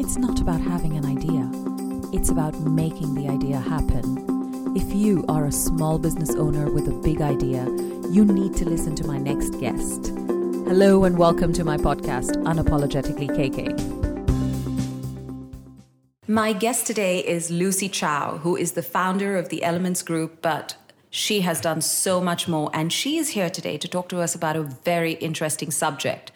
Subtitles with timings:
[0.00, 1.46] It's not about having an idea,
[2.10, 4.74] it's about making the idea happen.
[4.74, 7.66] If you are a small business owner with a big idea,
[8.10, 10.06] you need to listen to my next guest.
[10.06, 13.76] Hello, and welcome to my podcast, Unapologetically KK.
[16.26, 20.76] My guest today is Lucy Chow, who is the founder of the Elements Group, but
[21.10, 22.70] she has done so much more.
[22.72, 26.32] And she is here today to talk to us about a very interesting subject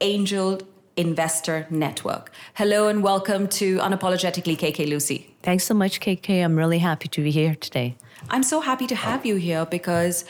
[0.00, 0.60] angel
[0.96, 2.30] investor network.
[2.54, 5.34] Hello and welcome to Unapologetically KK Lucy.
[5.42, 6.44] Thanks so much, KK.
[6.44, 7.96] I'm really happy to be here today.
[8.30, 10.24] I'm so happy to have you here because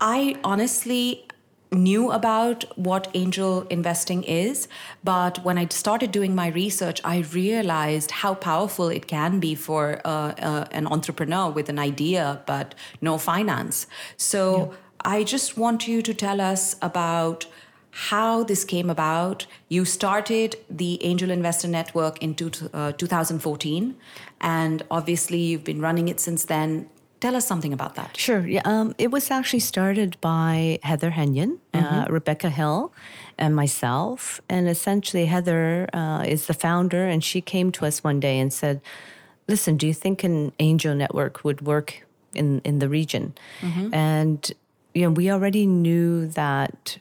[0.00, 1.26] I honestly
[1.70, 4.68] knew about what angel investing is,
[5.04, 10.00] but when I started doing my research, I realized how powerful it can be for
[10.04, 13.86] uh, uh, an entrepreneur with an idea but no finance.
[14.16, 14.76] So yeah.
[15.04, 17.46] I just want you to tell us about
[17.98, 19.44] how this came about.
[19.68, 23.96] You started the Angel Investor Network in two, uh, 2014,
[24.40, 26.88] and obviously you've been running it since then.
[27.18, 28.16] Tell us something about that.
[28.16, 28.46] Sure.
[28.46, 31.94] Yeah, um, it was actually started by Heather Henyon, uh, mm-hmm.
[31.94, 32.92] uh, Rebecca Hill,
[33.36, 34.40] and myself.
[34.48, 38.52] And essentially, Heather uh, is the founder, and she came to us one day and
[38.52, 38.80] said,
[39.48, 43.92] "Listen, do you think an angel network would work in in the region?" Mm-hmm.
[43.92, 44.52] And
[44.94, 46.98] you know, we already knew that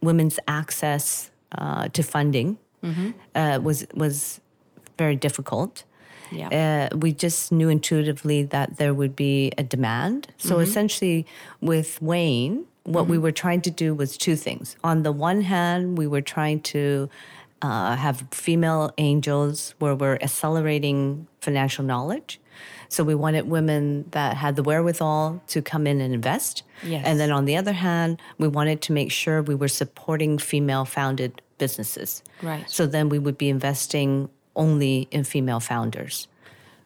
[0.00, 3.10] women's access uh, to funding mm-hmm.
[3.34, 4.40] uh, was was
[4.96, 5.84] very difficult.
[6.30, 6.90] Yeah.
[6.92, 10.28] Uh, we just knew intuitively that there would be a demand.
[10.36, 10.62] So mm-hmm.
[10.62, 11.26] essentially,
[11.60, 13.12] with WAIN, what mm-hmm.
[13.12, 14.76] we were trying to do was two things.
[14.84, 17.08] On the one hand, we were trying to
[17.62, 22.40] uh, have female angels where we're accelerating financial knowledge.
[22.88, 26.62] So we wanted women that had the wherewithal to come in and invest.
[26.82, 27.04] Yes.
[27.06, 30.84] And then on the other hand, we wanted to make sure we were supporting female
[30.84, 32.22] founded businesses.
[32.42, 32.68] Right.
[32.70, 36.28] So then we would be investing only in female founders.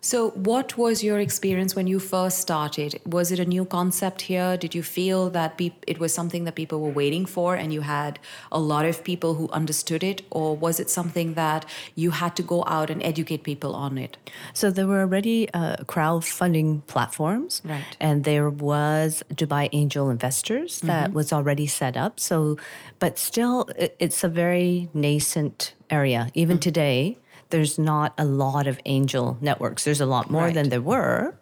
[0.04, 3.00] So, what was your experience when you first started?
[3.06, 4.56] Was it a new concept here?
[4.56, 7.82] Did you feel that pe- it was something that people were waiting for and you
[7.82, 8.18] had
[8.50, 10.22] a lot of people who understood it?
[10.32, 14.16] Or was it something that you had to go out and educate people on it?
[14.52, 17.62] So, there were already uh, crowdfunding platforms.
[17.64, 17.96] Right.
[18.00, 21.14] And there was Dubai Angel Investors that mm-hmm.
[21.14, 22.18] was already set up.
[22.18, 22.58] So,
[22.98, 26.28] but still, it's a very nascent area.
[26.34, 26.70] Even mm-hmm.
[26.70, 27.18] today,
[27.52, 29.84] there's not a lot of angel networks.
[29.84, 30.54] There's a lot more right.
[30.54, 31.34] than there were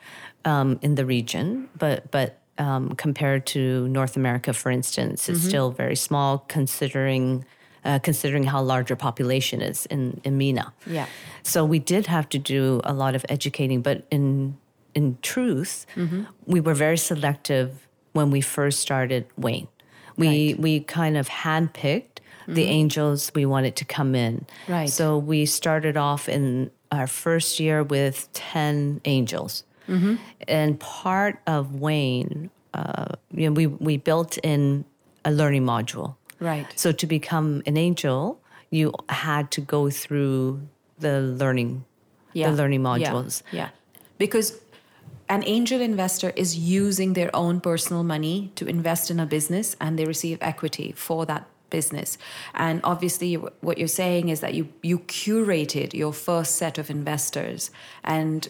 [0.44, 5.48] um, in the region, but but um, compared to North America, for instance, it's mm-hmm.
[5.48, 7.44] still very small considering.
[7.82, 10.71] Uh, considering how large our population is in, in MENA.
[10.87, 11.06] Yeah.
[11.43, 14.59] So we did have to do a lot of educating, but in
[14.94, 16.25] in truth, mm-hmm.
[16.44, 19.66] we were very selective when we first started WAIN.
[20.19, 20.60] We right.
[20.60, 22.09] we kind of handpicked
[22.54, 22.72] the mm-hmm.
[22.72, 24.46] angels we wanted to come in.
[24.68, 24.88] Right.
[24.88, 29.64] So we started off in our first year with 10 angels.
[29.88, 30.16] Mm-hmm.
[30.48, 34.84] And part of WAIN, uh, you know, we, we built in
[35.24, 36.16] a learning module.
[36.40, 36.66] Right.
[36.76, 38.40] So to become an angel,
[38.70, 40.66] you had to go through
[40.98, 41.84] the learning,
[42.32, 42.50] yeah.
[42.50, 43.42] the learning modules.
[43.52, 43.58] Yeah.
[43.58, 43.68] yeah.
[44.18, 44.60] Because
[45.28, 49.98] an angel investor is using their own personal money to invest in a business and
[49.98, 52.19] they receive equity for that business.
[52.54, 57.70] And obviously, what you're saying is that you you curated your first set of investors
[58.04, 58.48] and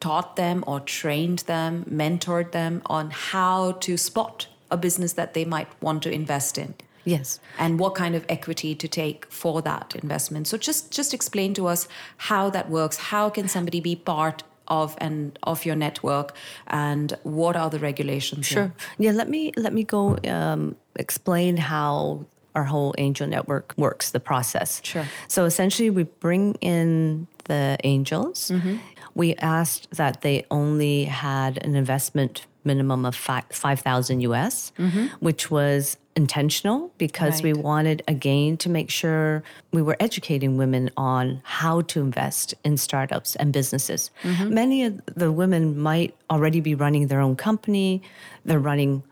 [0.00, 5.44] taught them or trained them, mentored them on how to spot a business that they
[5.44, 6.74] might want to invest in.
[7.04, 7.38] Yes.
[7.56, 10.48] And what kind of equity to take for that investment.
[10.48, 12.96] So just just explain to us how that works.
[12.96, 16.34] How can somebody be part of and of your network
[16.66, 22.24] and what are the regulations sure yeah let me let me go um, explain how
[22.56, 24.80] our whole angel network works, the process.
[24.82, 25.06] Sure.
[25.28, 28.50] So essentially, we bring in the angels.
[28.50, 28.76] Mm-hmm.
[29.14, 35.06] We asked that they only had an investment minimum of 5,000 US, mm-hmm.
[35.20, 37.44] which was intentional because right.
[37.44, 42.76] we wanted again to make sure we were educating women on how to invest in
[42.76, 44.10] startups and businesses.
[44.22, 44.54] Mm-hmm.
[44.54, 48.02] Many of the women might already be running their own company,
[48.44, 49.02] they're running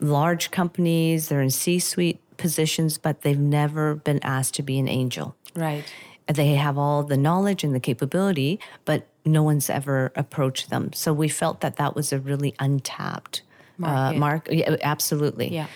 [0.00, 4.88] large companies, they're in C suite positions, but they've never been asked to be an
[4.88, 5.34] angel.
[5.54, 5.84] Right.
[6.26, 10.92] They have all the knowledge and the capability, but no one's ever approached them.
[10.92, 13.42] So we felt that that was a really untapped
[13.78, 14.16] market.
[14.16, 14.48] Uh, mark.
[14.50, 15.52] Yeah, absolutely.
[15.52, 15.66] Yeah.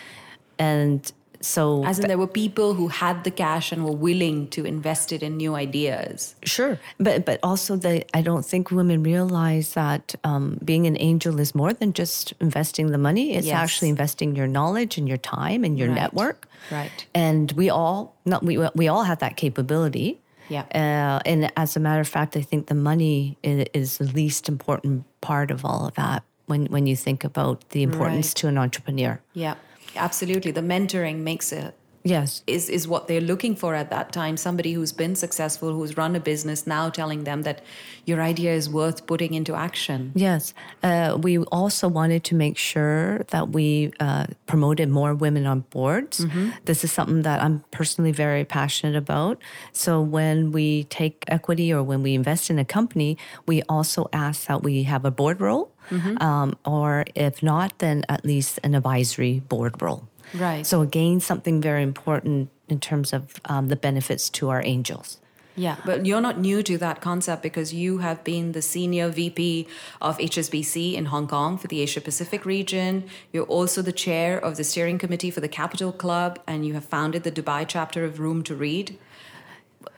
[0.59, 1.11] And
[1.41, 5.13] so as in there were people who had the cash and were willing to invest
[5.13, 10.15] it in new ideas sure but but also the i don't think women realize that
[10.25, 13.57] um, being an angel is more than just investing the money it's yes.
[13.57, 15.95] actually investing your knowledge and your time and your right.
[15.95, 20.19] network right and we all not we, we all have that capability
[20.49, 20.65] Yeah.
[20.73, 24.49] Uh, and as a matter of fact, I think the money is, is the least
[24.49, 28.37] important part of all of that when, when you think about the importance Right.
[28.37, 29.21] to an entrepreneur.
[29.35, 29.57] Yeah,
[29.99, 30.53] absolutely.
[30.53, 31.75] The mentoring makes it
[32.05, 32.43] Yes.
[32.47, 34.37] is is what they're looking for at that time.
[34.37, 37.61] Somebody who's been successful, who's run a business, now telling them that
[38.07, 40.13] your idea is worth putting into action.
[40.15, 40.55] Yes.
[40.83, 46.25] Uh, we also wanted to make sure that we uh, promoted more women on boards.
[46.65, 49.43] This is something that I'm personally very passionate about.
[49.73, 54.47] So when we take equity or when we invest in a company, we also ask
[54.47, 55.73] that we have a board role,
[56.21, 60.09] um, or if not, then at least an advisory board role.
[60.35, 60.67] Right.
[60.67, 65.19] So again, something very important in terms of um, the benefits to our angels.
[65.59, 69.67] Yeah, but you're not new to that concept because you have been the senior VP
[70.01, 73.05] of HSBC in Hong Kong for the Asia Pacific region.
[73.33, 76.85] You're also the chair of the steering committee for the Capital Club, and you have
[76.85, 78.97] founded the Dubai chapter of Room to Read.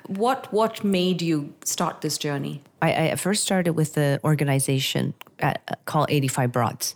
[0.07, 2.63] What what made you start this journey?
[2.81, 6.95] I, I first started with the organization at, uh, called 85 Broads.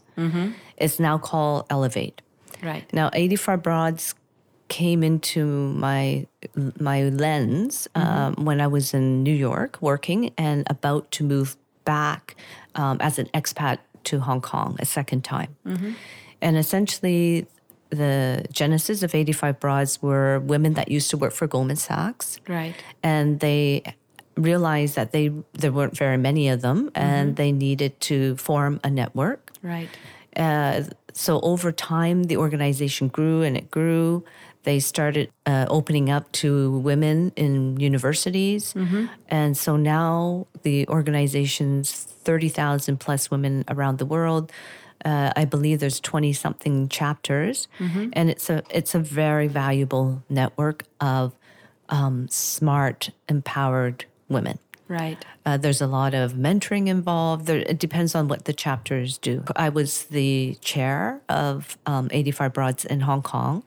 [0.76, 2.20] It's now called Elevate.
[2.62, 2.91] Right.
[2.93, 4.14] Now, 85 Broads
[4.69, 5.44] came into
[5.75, 6.26] my
[6.81, 12.35] my lens um, when I was in New York working and about to move back
[12.75, 15.55] um, as an expat to Hong Kong a second time.
[16.41, 17.46] And essentially,
[17.91, 22.75] the genesis of 85 Broads were women that used to work for Goldman Sachs Right.
[23.02, 23.82] and they
[24.36, 28.90] realized that they there weren't very many of them and they needed to form a
[28.90, 29.50] network.
[29.62, 29.88] Right.
[30.36, 30.82] uh,
[31.12, 34.25] so over time the organization grew and it grew.
[34.64, 38.75] They started uh, opening up to women in universities.
[39.28, 41.92] And so now the organization's
[42.25, 44.50] 30000 plus women around the world.
[45.04, 47.69] Uh, I believe there's 20 something chapters
[48.14, 51.34] and it's a it's a very valuable network of
[51.90, 55.25] um, smart empowered women Right.
[55.46, 57.46] uh, there's a lot of mentoring involved.
[57.46, 59.42] There, it depends on what the chapters do.
[59.56, 63.62] I was the chair of um, 85 Broads in Hong Kong.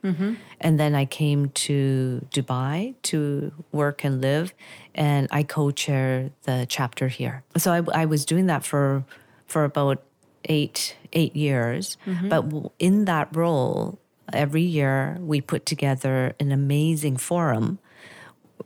[0.60, 4.54] And then I came to Dubai to work and live,
[4.94, 7.42] and I co chair the chapter here.
[7.56, 9.04] So I, I was doing that for,
[9.46, 9.98] for about
[10.44, 11.96] eight, eight years.
[12.32, 12.42] But
[12.78, 13.98] in that role,
[14.32, 17.78] every year we put together an amazing forum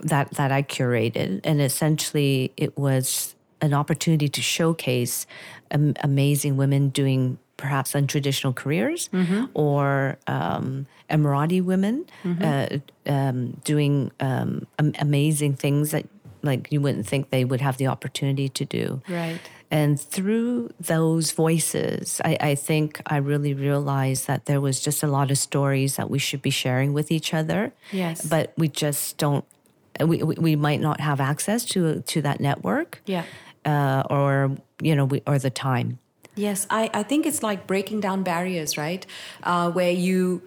[0.01, 5.27] that that I curated, and essentially it was an opportunity to showcase
[5.71, 9.09] am- amazing women doing perhaps untraditional careers,
[9.55, 12.07] or um, Emirati women
[12.41, 16.07] uh, um, doing um, am- amazing things that
[16.43, 19.01] like you wouldn't think they would have the opportunity to do.
[19.09, 19.39] Right.
[19.71, 25.07] And through those voices, I, I think I really realized that there was just a
[25.07, 27.73] lot of stories that we should be sharing with each other.
[27.93, 28.27] Yes.
[28.27, 29.45] But we just don't.
[30.01, 33.03] We, we, we might not have access to to that network.
[33.07, 33.25] Yeah.
[33.65, 35.99] Uh, or you know, we, or the time.
[36.35, 39.07] Yes, I, I think it's like breaking down barriers, right?
[39.43, 40.43] Uh, where you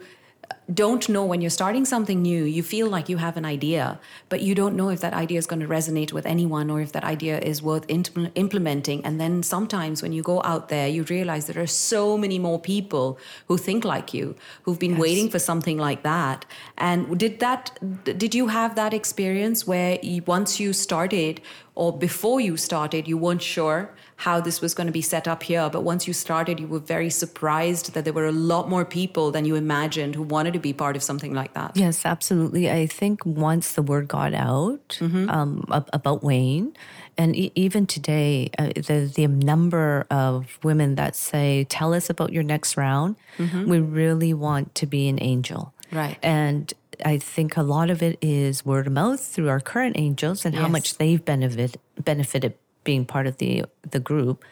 [0.72, 4.40] don't know when you're starting something new, you feel like you have an idea, but
[4.42, 7.04] you don't know if that idea is going to resonate with anyone or if that
[7.04, 9.04] idea is worth impl- implementing.
[9.04, 12.58] And then sometimes when you go out there, you realize there are so many more
[12.58, 14.34] people who think like you,
[14.64, 16.44] who've been waiting for something like that.
[16.76, 21.40] And did that, did you have that experience where you, once you started
[21.76, 25.42] or before you started, you weren't sure how this was going to be set up
[25.42, 25.68] here.
[25.70, 29.30] But once you started, you were very surprised that there were a lot more people
[29.30, 31.72] than you imagined who wanted to be part of something like that.
[31.76, 32.70] Yes, absolutely.
[32.70, 36.74] I think once the word got out um, about WAIN,
[37.18, 42.32] and e- even today, uh, the the number of women that say, "Tell us about
[42.32, 46.18] your next round," we really want to be an angel, Right.
[46.22, 46.72] And
[47.04, 50.54] I think a lot of it is word of mouth through our current angels and
[50.54, 52.54] how much they've benefit benefited
[52.86, 54.44] being part of the the group,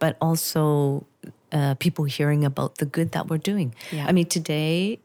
[0.00, 1.06] but also
[1.52, 3.72] uh, people hearing about the good that we're doing.
[3.92, 4.06] Yeah.
[4.08, 4.98] I mean, today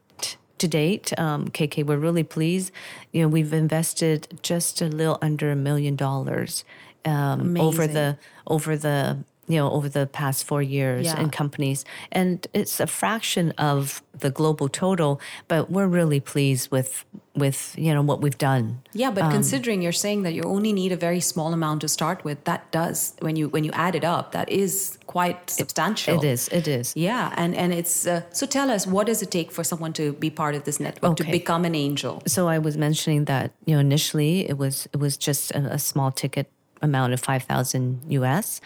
[0.58, 2.72] to date, um, KK, we're really pleased.
[3.12, 6.66] You know, we've invested just a little under a million dollars
[7.06, 8.18] um, over the
[8.48, 11.20] over the you know over the past four years Yeah.
[11.22, 15.20] in companies, and it's a fraction of the global total.
[15.48, 18.82] But we're really pleased with with you know what we've done.
[18.94, 21.88] Yeah, Um, but considering you're saying that you only need a very small amount to
[21.88, 26.18] start with, that does when you when you add it up, that is quite substantial.
[26.18, 26.48] It is.
[26.50, 26.94] It is.
[26.96, 28.46] Yeah, and and it's uh, so.
[28.48, 31.24] Tell us, what does it take for someone to be part of this network to
[31.24, 32.22] become an angel?
[32.28, 35.80] So I was mentioning that you know initially it was it was just a, a
[35.80, 36.48] small ticket
[36.82, 38.62] amount of five thousand US.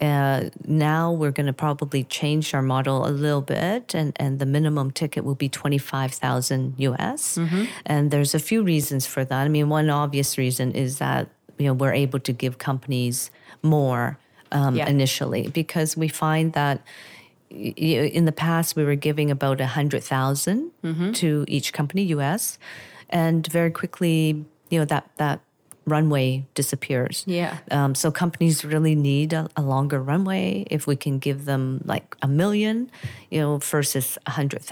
[0.00, 4.46] Uh, now we're going to probably change our model a little bit, and and the
[4.46, 7.38] minimum ticket will be twenty five thousand US.
[7.86, 9.44] And there's a few reasons for that.
[9.44, 11.28] I mean, one obvious reason is that
[11.58, 13.30] you know we're able to give companies
[13.62, 14.18] more
[14.52, 14.88] um, Yeah.
[14.88, 16.82] initially because we find that
[17.50, 21.12] in the past we were giving about a hundred Mm-hmm.
[21.12, 22.58] to each company U.S.
[23.10, 25.40] and very quickly you know that that
[25.86, 27.24] runway disappears.
[27.26, 27.58] Yeah.
[27.70, 30.66] Um, so companies really need a, a longer runway.
[30.70, 32.90] If we can give them like a million,
[33.30, 34.62] you know, versus a hundred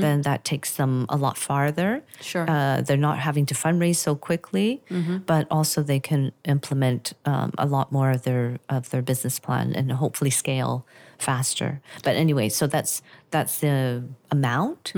[0.00, 2.02] then that takes them a lot farther.
[2.20, 2.48] Sure.
[2.48, 4.82] Uh, they're not having to fundraise so quickly,
[5.26, 9.72] but also they can implement um, a lot more of their of their business plan
[9.74, 10.84] and hopefully scale
[11.18, 11.80] faster.
[12.02, 14.92] But anyway, so that's that's the amount.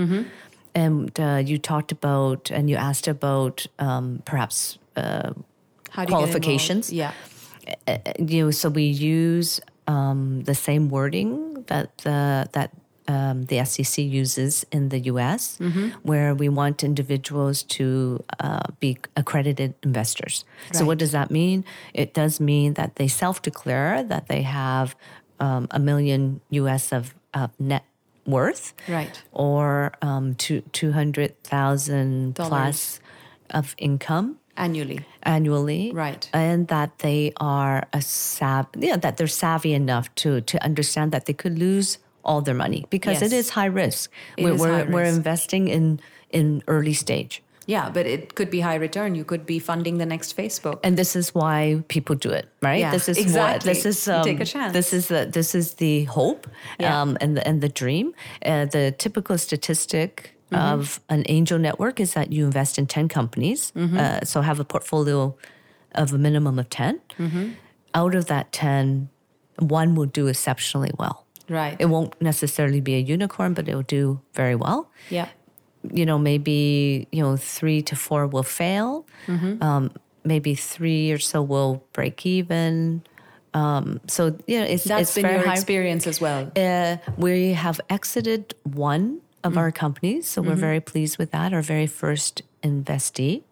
[0.74, 5.98] And uh, you talked about and you asked about um, perhaps How do you get
[5.98, 6.08] involved?
[6.08, 6.92] Qualifications?
[6.92, 7.12] Yeah.
[8.18, 12.70] you know, so we use um, the same wording that the that
[13.08, 15.58] um, the SEC uses in the U.S.,
[16.02, 20.44] where we want individuals to uh, be accredited investors.
[20.72, 21.64] So, what does that mean?
[21.94, 24.94] It does mean that they self-declare that they have
[25.40, 26.92] um, a million U.S.
[26.92, 27.84] of, of net
[28.24, 29.20] worth, Right.
[29.32, 33.00] or um, two two hundred thousand plus
[33.50, 35.00] of income Annually.
[35.22, 36.28] annually Right.
[36.32, 41.24] and that they are a sav- yeah that they're savvy enough to to understand that
[41.26, 43.46] they could lose all their money because it Yes.
[43.46, 47.90] is high risk It we're, is we're, high we're investing in in early stage Yeah,
[47.94, 49.14] but it could be high return.
[49.14, 50.78] You could be funding the next Facebook.
[50.82, 53.72] and this is why people do it right Yeah, this is what exactly.
[53.72, 54.72] this is You take a chance.
[54.72, 56.46] this is the this is the hope
[56.78, 57.00] Yeah.
[57.02, 58.06] um, and the, and the dream
[58.44, 60.80] uh, the typical statistic Mm-hmm.
[60.80, 63.98] of an angel network is that you invest in 10 companies Mm-hmm.
[63.98, 65.34] uh, so have a portfolio
[65.94, 67.48] of a minimum of 10 Mm-hmm.
[67.94, 69.08] out of that 10
[69.58, 71.76] one will do exceptionally well Right.
[71.78, 75.28] it won't necessarily be a unicorn but it will do very well yeah.
[75.92, 79.04] you know, maybe, you know, three to four will fail.
[79.26, 79.60] Mm-hmm.
[79.62, 79.90] Um,
[80.24, 83.02] maybe three or so will break even.
[83.52, 85.54] Um, so, yeah, it's, That's it's been your high.
[85.58, 86.50] experience as well.
[86.54, 91.52] Uh, we have exited one of our companies, so we're very pleased with that.
[91.52, 93.42] Our very first investee,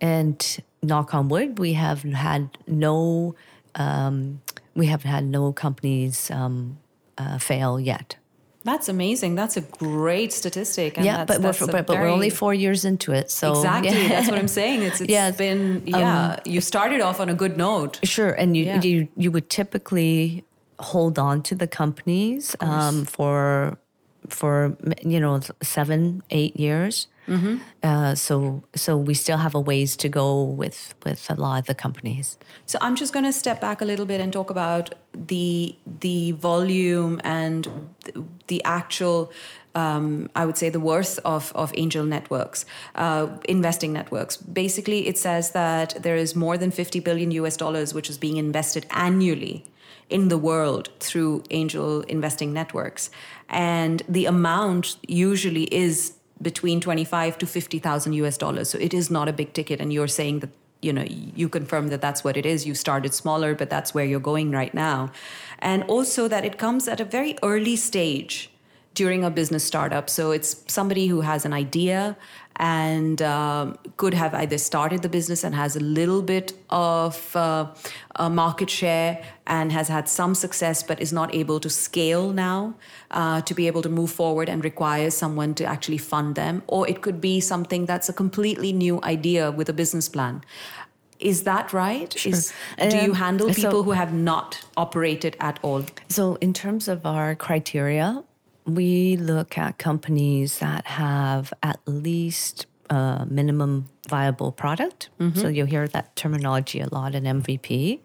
[0.00, 3.34] and knock on wood, we have had no,
[3.74, 4.40] um,
[4.74, 6.78] we have had no companies um,
[7.16, 8.16] uh, fail yet.
[8.64, 9.34] That's amazing.
[9.34, 10.98] That's a great statistic.
[10.98, 13.30] And yeah, that's, but we're, that's a but, but we're only four years into it,
[13.30, 13.90] so Exactly.
[13.90, 14.08] yeah.
[14.08, 14.82] That's what I'm saying.
[14.82, 15.36] It's, it's Yes.
[15.36, 17.98] been, yeah, you started off on a good note.
[18.04, 18.82] Sure, and you Yeah.
[18.82, 20.44] you you would typically
[20.80, 23.78] hold on to the companies um, for
[24.30, 27.08] for you know seven eight years.
[27.28, 27.56] Mm-hmm.
[27.82, 31.66] Uh, so so we still have a ways to go with with a lot of
[31.66, 32.38] the companies.
[32.66, 36.32] So I'm just going to step back a little bit and talk about the the
[36.32, 37.68] volume and
[38.46, 39.32] the actual.
[39.74, 44.36] Um, I would say the worth of, of angel networks, uh, investing networks.
[44.36, 48.38] Basically, it says that there is more than 50 billion US dollars which is being
[48.38, 49.64] invested annually
[50.10, 53.10] in the world through angel investing networks.
[53.48, 58.70] And the amount usually is between 25 to 50,000 US dollars.
[58.70, 59.80] So it is not a big ticket.
[59.80, 62.66] And you're saying that, you know, you confirm that that's what it is.
[62.66, 65.10] You started smaller, but that's where you're going right now.
[65.58, 68.50] And also that it comes at a very early stage
[68.98, 70.06] during a business startup.
[70.10, 72.16] So it's somebody who has an idea
[72.56, 73.64] and um,
[74.00, 77.66] could have either started the business and has a little bit of uh,
[78.16, 79.12] a market share
[79.46, 82.74] and has had some success, but is not able to scale now
[83.12, 86.62] uh, to be able to move forward and requires someone to actually fund them.
[86.66, 90.42] Or it could be something that's a completely new idea with a business plan.
[91.20, 92.12] Is that right?
[92.26, 92.52] Is,
[92.90, 95.82] do you Um, handle so- people who have not operated at all?
[96.08, 98.22] So in terms of our criteria,
[98.68, 105.08] we look at companies that have at least a minimum viable product.
[105.34, 108.00] So you'll hear that terminology a lot in MVP.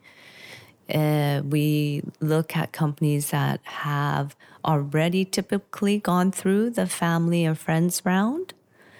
[0.93, 8.01] Uh, we look at companies that have already typically gone through the family and friends
[8.05, 8.52] round.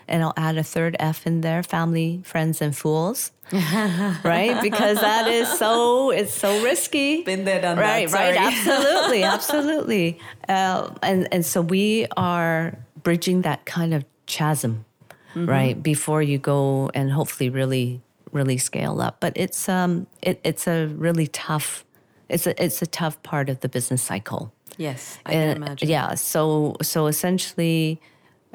[0.08, 3.32] And I'll add a third F in there family, friends, and fools.
[3.54, 4.58] right?
[4.62, 7.24] Because that is so, it's so risky.
[7.24, 10.20] Been there, done that, right, Right, absolutely, absolutely.
[10.50, 14.86] Uh, and, and so we are bridging that kind of chasm,
[15.36, 15.50] Mm-hmm.
[15.50, 15.82] right?
[15.82, 19.20] Before you go and hopefully really, really scale up.
[19.20, 21.86] But it's, um, it, it's a really tough,
[22.30, 24.54] it's a, it's a tough part of the business cycle.
[24.78, 25.90] Yes, I can And, imagine.
[25.90, 26.14] Yeah.
[26.14, 28.00] So so essentially,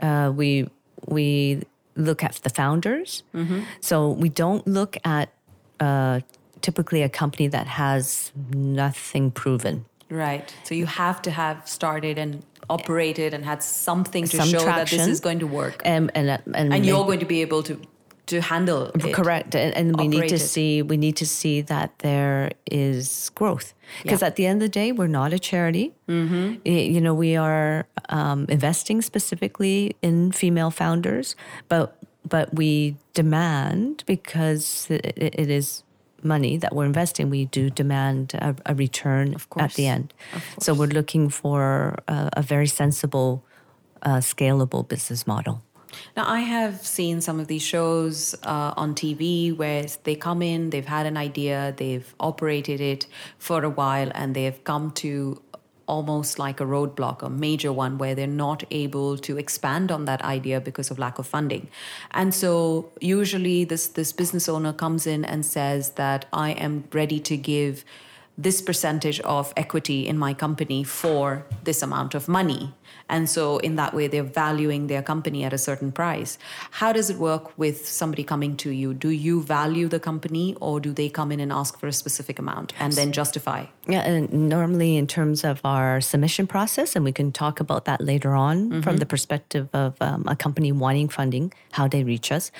[0.00, 0.68] uh, we
[1.06, 1.62] we
[1.96, 3.22] look at the founders.
[3.34, 3.62] Mm-hmm.
[3.80, 5.30] So we don't look at
[5.80, 6.20] uh,
[6.60, 9.84] typically a company that has nothing proven.
[10.10, 10.54] Right.
[10.64, 14.88] So you have to have started and operated and had something to Some show that
[14.88, 15.82] this is going to work.
[15.84, 17.80] And and and, And you're going to be able to
[18.28, 19.12] to handle it.
[19.14, 20.38] correct and, and we need to it.
[20.52, 24.28] see we need to see that there is growth because Yeah.
[24.28, 26.60] at the end of the day we're not a charity mm-hmm.
[26.64, 31.34] you know we are um, investing specifically in female founders
[31.68, 31.96] but
[32.28, 35.82] but we demand because it, it is
[36.22, 39.74] money that we're investing we do demand a, a return at course.
[39.76, 40.12] the end
[40.58, 43.42] so we're looking for a, a very sensible
[44.02, 45.62] uh, scalable business model
[46.16, 50.70] Now, I have seen some of these shows uh, on TV where they come in,
[50.70, 53.06] they've had an idea, they've operated it
[53.38, 55.40] for a while, and they've come to
[55.86, 60.22] almost like a roadblock, a major one, where they're not able to expand on that
[60.22, 61.68] idea because of lack of funding.
[62.12, 67.18] And so, usually, this this business owner comes in and says that I am ready
[67.20, 67.84] to give
[68.36, 72.72] this percentage of equity in my company for this amount of money.
[73.08, 76.38] And so, in that way, they're valuing their company at a certain price.
[76.72, 78.94] How does it work with somebody coming to you?
[78.94, 82.38] Do you value the company or do they come in and ask for a specific
[82.38, 83.66] amount and then justify?
[83.86, 88.00] Yeah, and normally in terms of our submission process, and we can talk about that
[88.00, 92.50] later on from the perspective of um, a company wanting funding, how they reach us.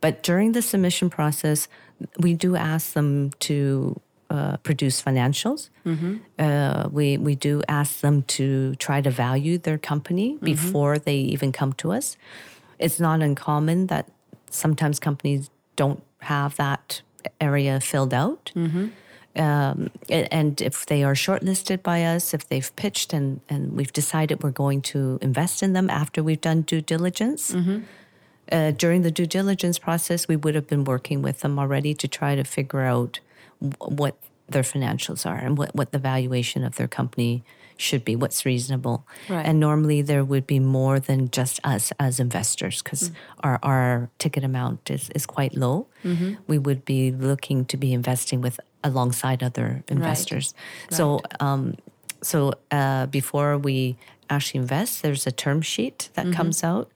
[0.00, 1.68] But during the submission process,
[2.18, 5.70] we do ask them to uh, produce financials.
[6.38, 11.52] Uh, we we do ask them to try to value their company before they even
[11.52, 12.16] come to us.
[12.78, 14.06] It's not uncommon that
[14.50, 17.02] sometimes companies don't have that
[17.40, 18.52] area filled out.
[19.36, 19.90] Um,
[20.40, 24.50] and if they are shortlisted by us, if they've pitched and, and we've decided we're
[24.50, 27.54] going to invest in them after we've done due diligence,
[28.50, 32.08] uh, during the due diligence process, we would have been working with them already to
[32.08, 33.20] try to figure out
[33.78, 34.16] what
[34.48, 37.42] their financials are and what, what the valuation of their company
[37.78, 39.06] should be, what's reasonable.
[39.28, 39.44] Right.
[39.44, 43.10] And normally there would be more than just us as investors because
[43.40, 45.86] our, our ticket amount is, is quite low.
[46.46, 50.54] We would be looking to be investing with alongside other investors.
[50.90, 51.76] So, um,
[52.22, 53.96] so uh, before we
[54.30, 56.90] actually invest, there's a term sheet that comes out,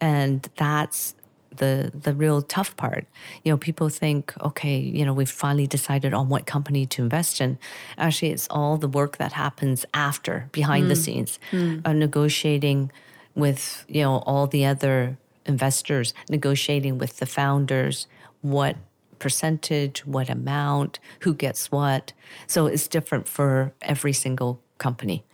[0.00, 1.14] and that's
[1.56, 3.06] the the real tough part.
[3.44, 7.40] You know, people think, okay, you know, we've finally decided on what company to invest
[7.40, 7.58] in.
[7.98, 11.38] Actually, it's all the work that happens after, behind the scenes,
[11.84, 12.90] uh, negotiating
[13.34, 18.06] with you know all the other investors, negotiating with the founders,
[18.42, 18.76] what
[19.18, 22.12] percentage, what amount, who gets what.
[22.46, 25.24] So it's different for every single company.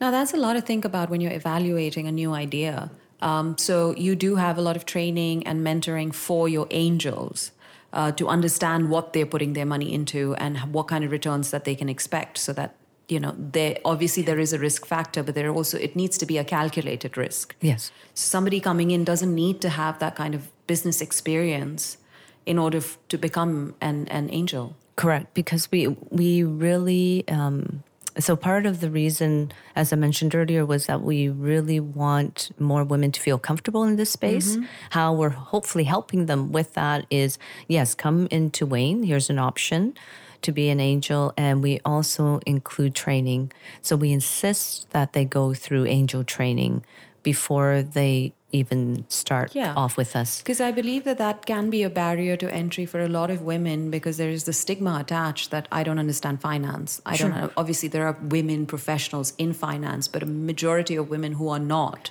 [0.00, 2.90] Now, that's a lot to think about when you're evaluating a new idea.
[3.20, 7.52] Um, so, you do have a lot of training and mentoring for your angels
[7.92, 11.64] uh, to understand what they're putting their money into and what kind of returns that
[11.64, 12.74] they can expect so that
[13.08, 16.26] you know they obviously there is a risk factor but there also it needs to
[16.26, 17.90] be a calculated risk Yes.
[18.12, 21.96] somebody coming in doesn't need to have that kind of business experience
[22.44, 27.84] in order f- to become an, an angel Correct, because we we really um,
[28.18, 32.84] so part of the reason, as I mentioned earlier, was that we really want more
[32.84, 34.56] women to feel comfortable in this space.
[34.56, 34.64] Mm-hmm.
[34.90, 39.04] How we're hopefully helping them with that is yes, come into WAIN.
[39.04, 39.94] Here's an option
[40.42, 43.52] to be an angel, and we also include training.
[43.82, 46.84] So we insist that they go through angel training
[47.22, 49.74] before they even start Yeah.
[49.74, 50.38] off with us.
[50.38, 53.42] Because I believe that that can be a barrier to entry for a lot of
[53.42, 57.02] women because there is the stigma attached that I don't understand finance.
[57.04, 57.50] I don't know.
[57.56, 62.10] Obviously, there are women professionals in finance, but a majority of women who are not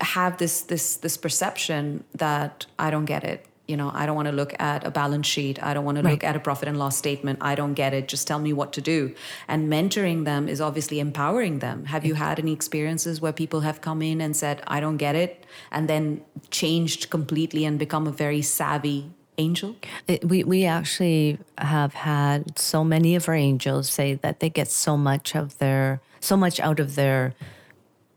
[0.00, 3.46] have this this this perception that I don't get it.
[3.66, 5.62] You know, I don't want to look at a balance sheet.
[5.62, 7.38] I don't want to look at a profit and loss statement.
[7.40, 8.08] I don't get it.
[8.08, 9.14] Just tell me what to do.
[9.46, 11.84] And mentoring them is obviously empowering them.
[11.86, 15.14] Have you had any experiences where people have come in and said, I don't get
[15.14, 19.76] it, and then changed completely and become a very savvy angel?
[20.08, 24.68] It, we we actually have had so many of our angels say that they get
[24.70, 27.34] so much of their so much out of their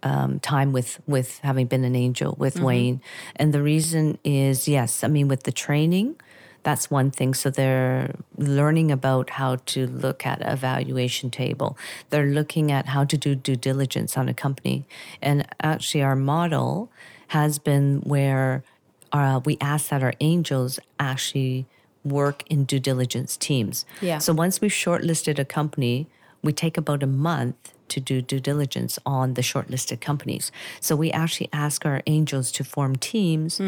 [0.06, 3.02] um, time with with having been an angel with WAIN,
[3.36, 6.16] and the reason is yes, I mean with the training.
[6.64, 7.36] That's one thing.
[7.36, 11.78] So they're learning about how to look at a valuation table.
[12.10, 14.88] They're looking at how to do due diligence on a company.
[15.22, 16.92] And actually, our model
[17.28, 18.64] has been where
[19.12, 21.68] uh, we ask that our angels actually
[22.04, 23.86] work in due diligence teams.
[24.02, 24.18] Yeah.
[24.18, 26.08] So once we've shortlisted a company,
[26.42, 30.52] we take about a month to do due diligence on the shortlisted companies.
[30.80, 33.60] So we actually ask our angels to form teams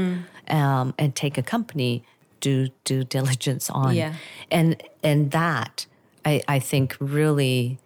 [0.47, 2.03] um, and take a company
[2.39, 3.95] do due diligence on.
[3.95, 4.13] Yeah.
[4.51, 5.85] And and that
[6.25, 7.79] I, I think really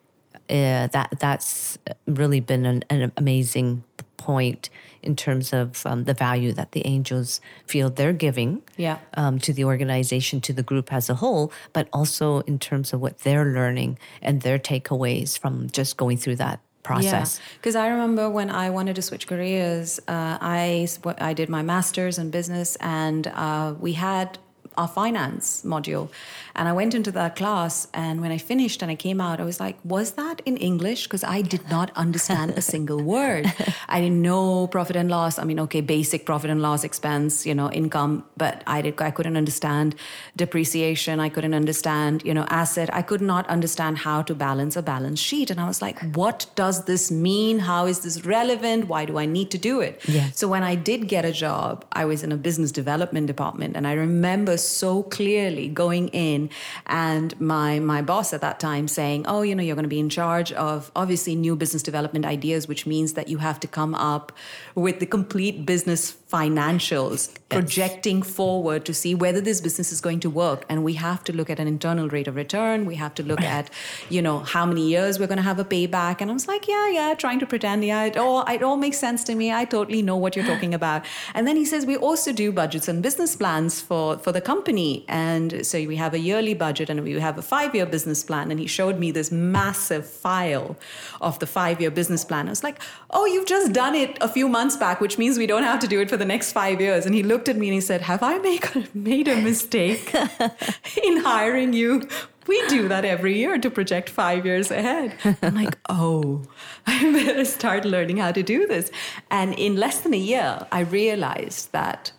[0.50, 3.84] uh, that that's really been an, an amazing
[4.18, 4.70] point
[5.04, 8.98] in terms of um, the value that the angels feel they're giving Yeah.
[9.16, 13.02] um, to the organization, to the group as a whole, but also in terms of
[13.02, 17.40] what they're learning and their takeaways from just going through that process.
[17.40, 20.88] Yeah, because I remember when I wanted to switch careers, uh, I
[21.20, 24.40] I did my master's in business, and uh, we had
[24.78, 26.10] our finance module.
[26.56, 29.46] And I went into that class, and when I finished and I came out, I
[29.46, 31.04] was like, was that in English?
[31.04, 33.52] Because I did not understand a single word.
[33.88, 35.40] I didn't know profit and loss.
[35.40, 39.12] I mean, okay, basic profit and loss expense, you know, income, but I did I
[39.12, 39.96] couldn't understand
[40.36, 41.20] depreciation.
[41.20, 42.94] I couldn't understand, you know, asset.
[42.94, 45.50] I could not understand how to balance a balance sheet.
[45.50, 47.60] And I was like, what does this mean?
[47.60, 48.88] How is this relevant?
[48.88, 50.02] Why do I need to do it?
[50.08, 50.38] Yes.
[50.38, 53.88] So when I did get a job, I was in a business development department, and
[53.88, 56.50] I remember so clearly going in
[56.86, 60.00] and my my boss at that time saying, "Oh, you know, you're going to be
[60.00, 63.96] in charge of obviously new business development ideas, which means that you have to come
[63.96, 64.32] up
[64.76, 70.30] with the complete business financials, projecting forward to see whether this business is going to
[70.30, 72.86] work, and we have to look at an internal rate of return.
[72.86, 73.70] We have to look at,
[74.10, 76.68] you know, how many years we're going to have a payback." And I was like,
[76.68, 79.52] "Yeah, yeah," trying to pretend, "Yeah, it all it all makes sense to me.
[79.52, 82.88] I totally know what you're talking about." And then he says, "We also do budgets
[82.88, 87.04] and business plans for for the company, and so we have a yearly budget and
[87.04, 90.78] we have a five year business plan." And he showed me this massive file
[91.20, 92.48] of the five year business plan.
[92.48, 95.48] I was like, "Oh, you've just done it a few months back, which means we
[95.54, 97.68] don't have to do it for the next five years." And he looked at me
[97.70, 98.66] and he said, "Have I make,
[99.12, 100.14] made a mistake
[101.08, 102.08] in hiring you?"
[102.48, 105.14] We do that every year to project five years ahead.
[105.44, 106.42] I'm like, oh,
[106.88, 108.90] I better start learning how to do this.
[109.30, 112.12] And in less than a year, I realized that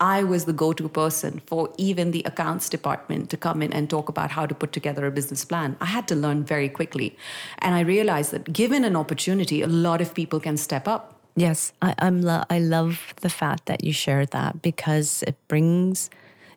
[0.00, 3.90] I was the go to person for even the accounts department to come in and
[3.90, 5.76] talk about how to put together a business plan.
[5.80, 7.16] I had to learn very quickly.
[7.58, 11.17] And I realized that given an opportunity, a lot of people can step up.
[11.36, 12.22] Yes, I, I'm.
[12.22, 16.10] Lo- I love the fact that you shared that because it brings,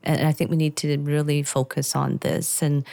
[0.04, 2.64] and I think we need to really focus on this.
[2.64, 2.84] And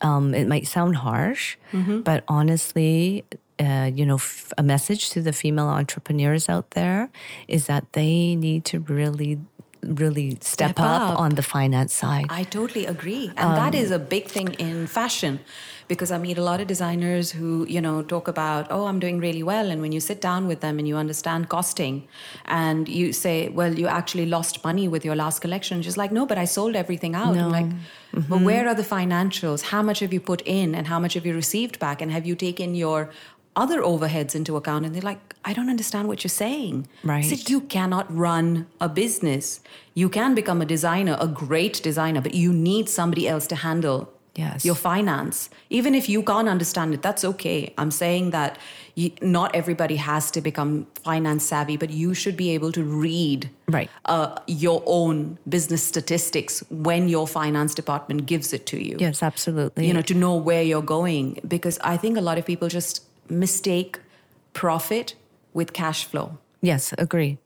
[0.00, 1.56] um, it might sound harsh,
[2.02, 3.24] but honestly,
[3.60, 7.08] uh, you know, f- a message to the female entrepreneurs out there
[7.46, 9.38] is that they need to really,
[9.86, 11.18] really step, Step up, up.
[11.18, 12.26] on the finance side.
[12.30, 13.28] I totally agree.
[13.36, 15.40] And that um, is a big thing in fashion
[15.88, 19.18] because I meet a lot of designers who, you know, talk about, oh, I'm doing
[19.18, 19.70] really well.
[19.70, 22.08] And when you sit down with them and you understand costing
[22.46, 26.24] and you say, well, you actually lost money with your last collection, just like, no,
[26.26, 27.36] but I sold everything out.
[27.36, 27.66] I'm like,
[28.12, 28.44] but mm-hmm.
[28.44, 29.62] where are the financials?
[29.62, 32.00] How much have you put in and how much have you received back?
[32.00, 33.10] And have you taken your
[33.56, 34.84] other overheads into account?
[34.84, 36.88] And they're like, I don't understand what you're saying.
[37.02, 37.24] Right.
[37.24, 39.60] said, you cannot run a business.
[39.94, 44.10] You can become a designer, a great designer, but you need somebody else to handle
[44.36, 44.64] Yes.
[44.64, 45.48] your finance.
[45.70, 47.72] Even if you can't understand it, that's okay.
[47.78, 48.58] I'm saying that
[48.96, 53.48] you, not everybody has to become finance savvy, but you should be able to read
[53.68, 53.88] Right.
[54.06, 59.86] uh, your own business statistics when your finance department gives it to you yes, absolutely.
[59.86, 63.02] you know to know where you're going because i think a lot of people just
[63.28, 64.00] mistake
[64.52, 65.14] profit
[65.52, 67.36] with cash flow Yes, agree.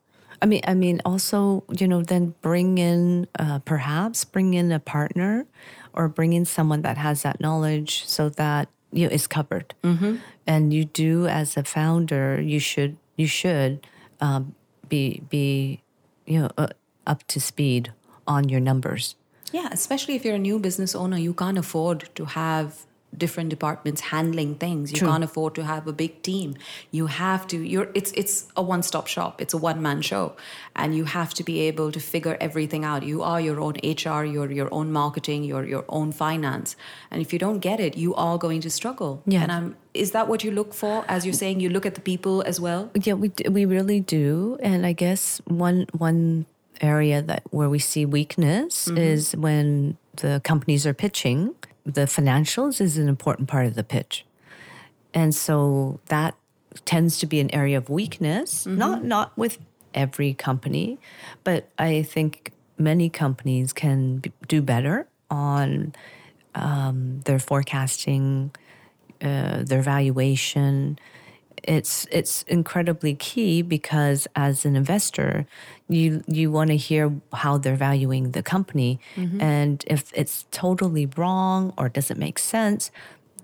[0.40, 4.78] I mean, I mean, also, you know, then bring in, uh, perhaps bring in a
[4.78, 5.44] partner,
[5.92, 9.74] or bring in someone that has that knowledge, so that you know it's covered.
[9.82, 10.16] Mm-hmm.
[10.46, 13.84] And you do, as a founder, you should you should
[14.20, 14.54] um,
[14.88, 15.82] be be
[16.24, 16.68] you know uh,
[17.04, 17.92] up to speed
[18.28, 19.16] on your numbers.
[19.52, 22.84] yeah especially if you're a new business owner you can't afford to have
[23.16, 24.92] different departments handling things.
[24.92, 26.56] You can't afford to have a big team.
[26.90, 29.40] You have to you're it's it's a one-stop shop.
[29.40, 30.36] It's a one-man show.
[30.76, 33.02] And you have to be able to figure everything out.
[33.02, 36.76] You are your own hr you're your own marketing you're your own finance.
[37.10, 39.22] And if you don't get it you are going to struggle.
[39.26, 39.42] Yeah.
[39.42, 41.60] and i'm is that what you look for as you're saying?
[41.60, 42.90] You look at the people as well?
[42.94, 46.46] Yeah, we we really do, and I guess one one
[46.80, 48.98] area that where we see weakness mm-hmm.
[48.98, 51.54] is when the companies are pitching.
[51.88, 54.26] The financials is an important part of the pitch,
[55.14, 56.34] and so that
[56.84, 58.66] tends to be an area of weakness.
[58.66, 59.58] Not not with
[59.94, 60.98] every company,
[61.44, 65.94] but I think many companies can b- do better on
[66.54, 68.50] um, their forecasting,
[69.22, 70.98] uh, their valuation.
[71.64, 75.46] It's it's incredibly key because as an investor,
[75.88, 79.40] you you want to hear how they're valuing the company, mm-hmm.
[79.40, 82.90] and if it's totally wrong or doesn't make sense,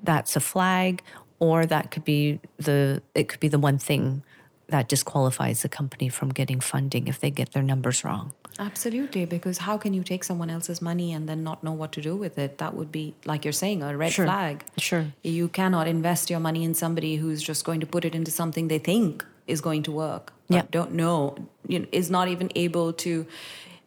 [0.03, 1.03] that's a flag,
[1.38, 4.22] or that could be the it could be the one thing
[4.68, 8.33] that disqualifies the company from getting funding if they get their numbers wrong.
[8.59, 12.00] Absolutely, because how can you take someone else's money and then not know what to
[12.00, 12.59] do with it?
[12.59, 14.24] That would be, like you're saying, a red Sure.
[14.27, 14.64] flag.
[14.79, 15.07] Sure.
[15.22, 18.68] You cannot invest your money in somebody who's just going to put it into something
[18.68, 20.62] they think is going to work, Yeah.
[20.70, 23.27] don't know, you know, is not even able to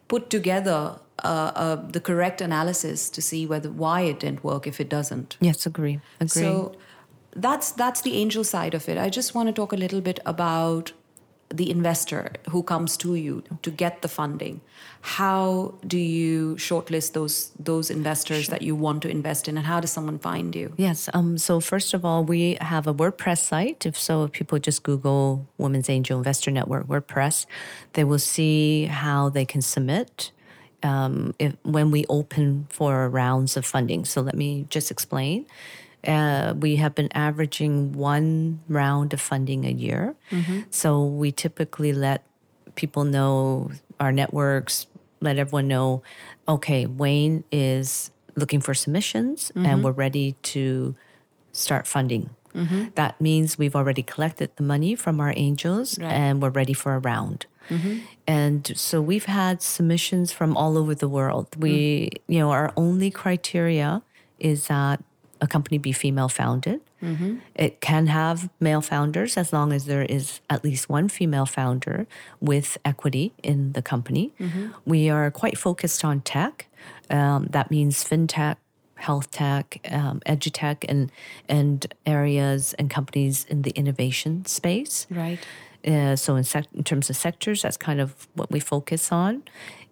[0.07, 4.79] put together uh, uh, the correct analysis to see whether why it didn't work if
[4.79, 5.35] it doesn't.
[5.39, 5.99] Yes, agree.
[6.19, 6.27] Agree.
[6.43, 6.75] So
[7.37, 8.97] that's that's the angel side of it.
[8.97, 10.91] I just want to talk a little bit about
[11.49, 14.59] the investor who comes to you to get the funding.
[15.01, 19.79] How do you shortlist those those investors that you want to invest in, and how
[19.79, 20.73] does someone find you?
[20.77, 21.09] Yes.
[21.13, 23.85] Um, so first of all, we have a WordPress site.
[23.85, 27.45] If so, if people just Google Women's Angel Investor Network WordPress,
[27.93, 30.31] they will see how they can submit
[30.83, 34.05] um, if, when we open for rounds of funding.
[34.05, 35.45] So let me just explain.
[36.07, 40.15] Uh, we have been averaging one round of funding a year.
[40.31, 40.61] Mm-hmm.
[40.69, 42.23] So we typically let
[42.75, 44.87] people know our networks,
[45.19, 46.03] let everyone know,
[46.47, 49.81] okay, WAIN is looking for submissions and mm-hmm.
[49.83, 50.95] we're ready to
[51.51, 52.29] start funding.
[52.53, 52.85] Mm-hmm.
[52.95, 56.11] That means we've already collected the money from our angels Right.
[56.11, 57.47] and we're ready for a round.
[58.25, 61.47] And so we've had submissions from all over the world.
[61.57, 62.17] We, mm.
[62.27, 64.01] you know, our only criteria
[64.39, 65.03] is that
[65.41, 66.81] a company be female founded.
[67.55, 72.07] It can have male founders as long as there is at least one female founder
[72.39, 74.33] with equity in the company.
[74.85, 76.67] We are quite focused on tech.
[77.09, 78.57] Um, that means fintech,
[78.95, 81.11] health tech, um, edutech, and
[81.47, 85.07] and areas and companies in the innovation space.
[85.09, 85.39] Right.
[85.85, 89.43] Uh, so in, sec- in terms of sectors, that's kind of what we focus on.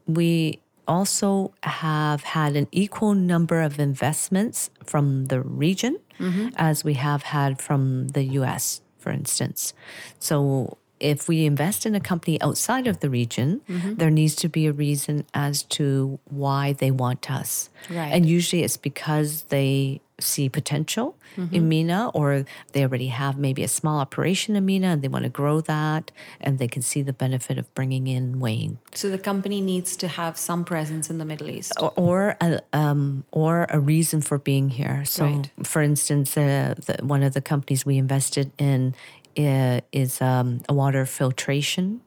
[0.08, 6.50] We also have had an equal number of investments from the region mm-hmm.
[6.56, 9.74] as we have had from the US, for instance.
[10.20, 10.78] So
[11.12, 14.74] if we invest in a company outside of the region, there needs to be a
[14.74, 17.70] reason as to why they want us.
[17.90, 18.12] Right.
[18.14, 21.18] And usually it's because they see potential
[21.52, 25.24] in MENA or they already have maybe a small operation in MENA and they want
[25.24, 28.78] to grow that and they can see the benefit of bringing in WAIN.
[28.94, 31.74] So the company needs to have some presence in the Middle East.
[31.82, 35.04] Or, or, a, um, or a reason for being here.
[35.04, 35.52] So, Right.
[35.64, 38.96] for instance, uh, the, one of the companies we invested in
[39.36, 42.02] is um, a water filtration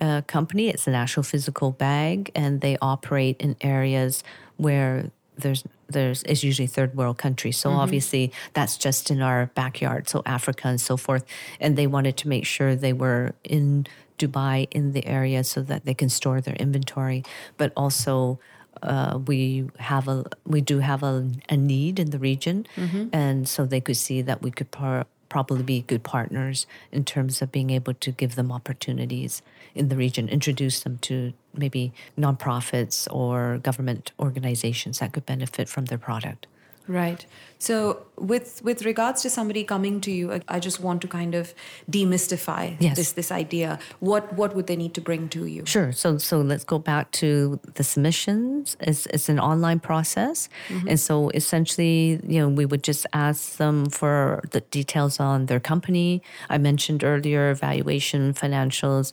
[0.00, 0.68] uh, company.
[0.68, 4.22] It's an actual physical bag, and they operate in areas
[4.56, 7.56] where there's there's is usually third world countries.
[7.58, 10.08] So obviously that's just in our backyard.
[10.08, 11.24] So Africa and so forth,
[11.60, 13.86] and they wanted to make sure they were in
[14.18, 17.22] Dubai in the area so that they can store their inventory,
[17.56, 18.38] but also.
[18.82, 22.66] Uh, we have a we do have a, a need in the region,
[23.10, 27.42] and so they could see that we could par- probably be good partners in terms
[27.42, 29.42] of being able to give them opportunities
[29.74, 35.84] in the region, introduce them to maybe nonprofits or government organizations that could benefit from
[35.84, 36.46] their product.
[36.88, 37.26] Right.
[37.58, 41.54] So with with regards to somebody coming to you, I- just want to kind of
[41.90, 42.96] demystify Yes.
[42.96, 43.78] this this idea.
[44.00, 45.64] What what would they need to bring to you?
[45.66, 45.90] Sure.
[45.92, 48.76] So so let's go back to the submissions.
[48.80, 50.48] It's it's an online process,
[50.88, 55.60] and so essentially, you know, we would just ask them for the details on their
[55.60, 56.22] company.
[56.50, 59.12] I mentioned earlier valuation, financials,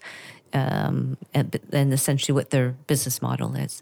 [0.53, 3.81] um, and then essentially what their business model is.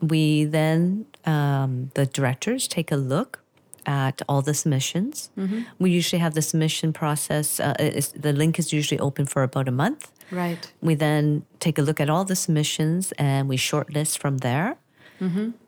[0.00, 3.40] We then um, the directors take a look
[3.86, 5.30] at all the submissions.
[5.78, 7.60] We usually have the submission process.
[7.60, 10.12] Uh, is, the link is usually open for about a month.
[10.30, 10.72] Right.
[10.80, 14.76] We then take a look at all the submissions and we shortlist from there.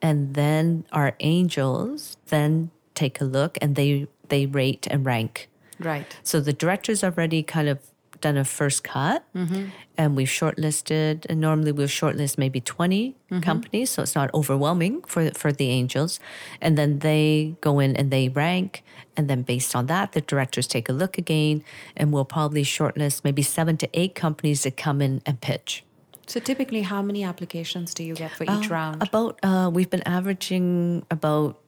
[0.01, 5.51] And then our angels then take a look and they they rate and rank.
[5.79, 6.17] Right.
[6.23, 7.79] So the directors already kind of
[8.23, 9.67] done a first cut mm-hmm.
[9.99, 13.41] and we've shortlisted and normally we'll shortlist maybe 20 mm-hmm.
[13.41, 16.19] companies so it's not overwhelming for for the angels.
[16.63, 18.83] And then they go in and they rank
[19.17, 21.63] and then based on that the directors take a look again
[21.97, 25.85] and we'll probably shortlist maybe 7 to 8 companies that come in and pitch.
[26.27, 29.03] So typically, how many applications do you get for each uh, round?
[29.03, 31.62] about uh, we've been averaging about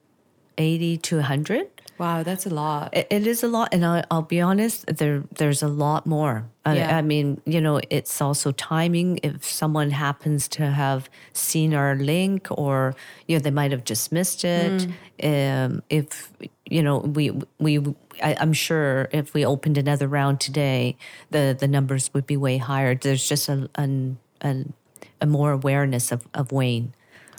[0.58, 2.92] 80 to 100 Wow, that's a lot.
[2.92, 4.86] It, it is a lot, and I, I'll be honest.
[4.86, 6.44] There, there's a lot more.
[6.64, 6.96] I, Yeah.
[6.96, 9.20] I mean, you know, it's also timing.
[9.22, 12.96] If someone happens to have seen our link, or
[13.28, 14.88] you know, they might have just missed it.
[15.22, 16.32] Um, if
[16.66, 17.78] you know, we we,
[18.20, 20.96] I, I'm sure if we opened another round today,
[21.30, 22.96] the the numbers would be way higher.
[22.96, 24.72] There's just a an, an,
[25.20, 26.92] a more awareness of of WAIN.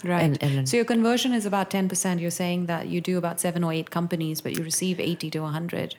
[0.04, 0.22] Right.
[0.22, 2.20] And- and- so your conversion is about 10%.
[2.20, 5.40] You're saying that you do about seven or eight companies, but you receive 80 to
[5.40, 5.96] 100.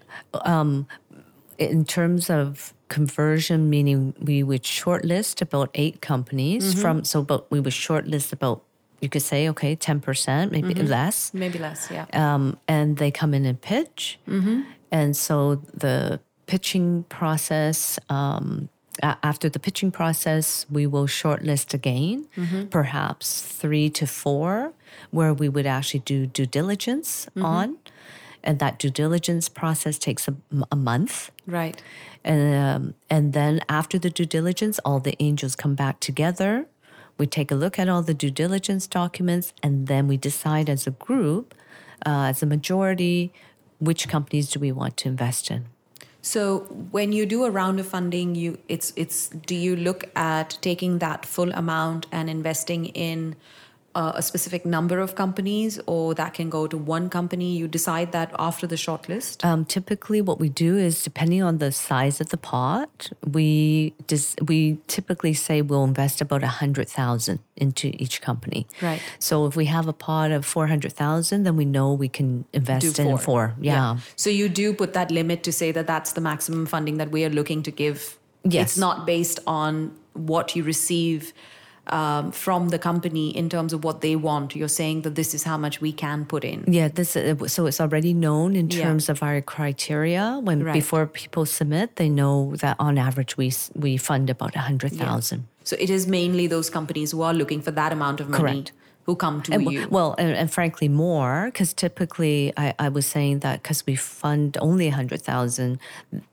[1.58, 7.60] in terms of conversion, meaning we would shortlist about eight companies from, so but we
[7.60, 8.62] would shortlist about,
[9.02, 11.34] you could say, okay, 10%, maybe less.
[11.34, 12.06] Maybe less, yeah.
[12.14, 14.20] Um, and they come in and pitch.
[14.92, 17.98] And so the pitching process.
[18.10, 18.70] Um,
[19.04, 22.28] after the pitching process, we will shortlist again,
[22.70, 24.74] perhaps three to four,
[25.12, 27.78] where we would actually do due diligence on.
[28.44, 30.36] And that due diligence process takes a,
[30.72, 31.32] a month.
[31.46, 31.82] Right.
[32.24, 36.68] And, um, and then after the due diligence, all the angels come back together.
[37.18, 40.88] We take a look at all the due diligence documents, and then we decide as
[40.88, 41.56] a group,
[42.06, 43.34] uh, as a majority,
[43.80, 45.66] which companies do we want to invest in.
[46.28, 46.60] So
[46.92, 51.00] when you do a round of funding, you it's it's do you look at taking
[51.00, 53.38] that full amount and investing in
[53.98, 57.58] uh, a specific number of companies, or that can go to one company?
[57.58, 59.44] You decide that after the shortlist.
[59.44, 64.36] Um, typically, what we do is depending on the size of the pot, we dis-
[64.52, 68.68] we typically say we'll invest about a hundred thousand into each company.
[68.84, 69.02] Right.
[69.18, 72.46] So if we have a pot of four hundred thousand, then we know we can
[72.54, 73.18] invest Do in four.
[73.18, 73.56] four.
[73.60, 73.98] Yeah.
[74.16, 77.26] So you do put that limit to say that that's the maximum funding that we
[77.26, 78.20] are looking to give.
[78.44, 78.70] Yes.
[78.70, 81.34] It's not based on what you receive
[81.90, 84.56] um, from the company in terms of what they want.
[84.56, 86.64] You're saying that this is how much we can put in.
[86.68, 88.84] Yeah, this uh, so it's already known in Yeah.
[88.84, 90.40] terms of our criteria.
[90.44, 90.74] When Right.
[90.74, 95.46] before people submit, they know that on average we we fund about a hundred thousand.
[95.64, 98.72] So it is mainly those companies who are looking for that amount of money Correct.
[99.08, 99.88] Who come to And, you.
[99.90, 104.58] well, and, and frankly, more because typically I, I was saying that because we fund
[104.62, 105.80] only a hundred thousand,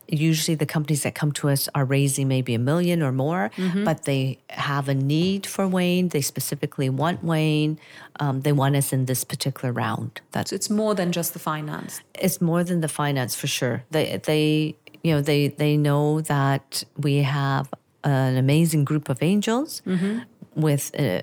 [0.09, 3.85] usually the companies that come to us are raising maybe a million or more, Mm-hmm.
[3.85, 6.09] but they have a need for WAIN.
[6.09, 7.79] They specifically want WAIN.
[8.21, 10.21] Um, they want us in this particular round.
[10.33, 12.01] That's so it's more than just the finance.
[12.27, 13.85] it's more than the finance for sure.
[13.93, 17.69] They they you know they they know that we have
[18.05, 19.81] an amazing group of angels
[20.57, 21.21] with uh,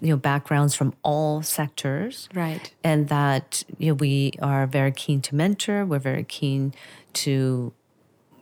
[0.00, 2.72] you know backgrounds from all sectors, Right.
[2.82, 5.84] And that you know we are very keen to mentor.
[5.84, 6.74] We're very keen
[7.24, 7.72] to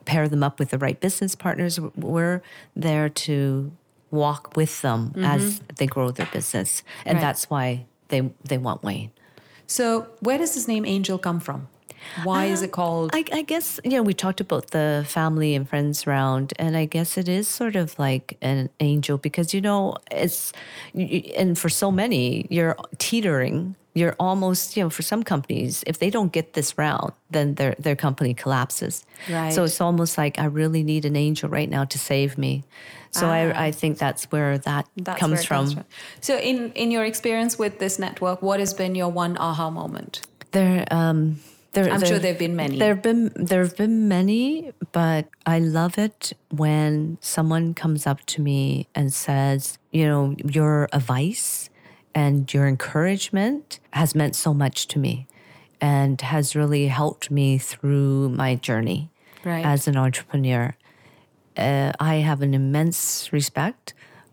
[0.04, 1.78] pair them up with the right business partners.
[1.80, 2.42] We're
[2.74, 3.70] there to
[4.10, 7.22] walk with them as they grow their business, and Right.
[7.22, 9.10] that's why they they want WAIN.
[9.66, 11.68] So where does this name Angel come from?
[12.24, 13.10] Why is it called?
[13.14, 16.84] I, I guess you know we talked about the family and friends round, and I
[16.86, 20.52] guess it is sort of like an angel because you know it's
[21.36, 23.74] and for so many you're teetering.
[23.94, 27.74] You're almost you know for some companies if they don't get this round, then their
[27.78, 29.04] their company collapses.
[29.28, 29.52] Right.
[29.52, 32.64] So it's almost like I really need an angel right now to save me.
[33.10, 33.32] So Ah.
[33.34, 35.84] I I think that's where that That's comes, where it from.
[36.20, 40.22] So in in your experience with this network, what has been your one aha moment?
[40.52, 41.36] There, um,
[41.72, 41.90] there.
[41.90, 42.78] I'm there- sure there've been many.
[42.78, 48.40] There've been there have been many, but I love it when someone comes up to
[48.42, 51.70] me and says, you know, your advice
[52.14, 55.26] and your encouragement has meant so much to me,
[55.80, 59.10] and has really helped me through my journey
[59.44, 59.64] Right.
[59.64, 60.76] as an entrepreneur.
[61.56, 63.92] Uh, I have an immense respect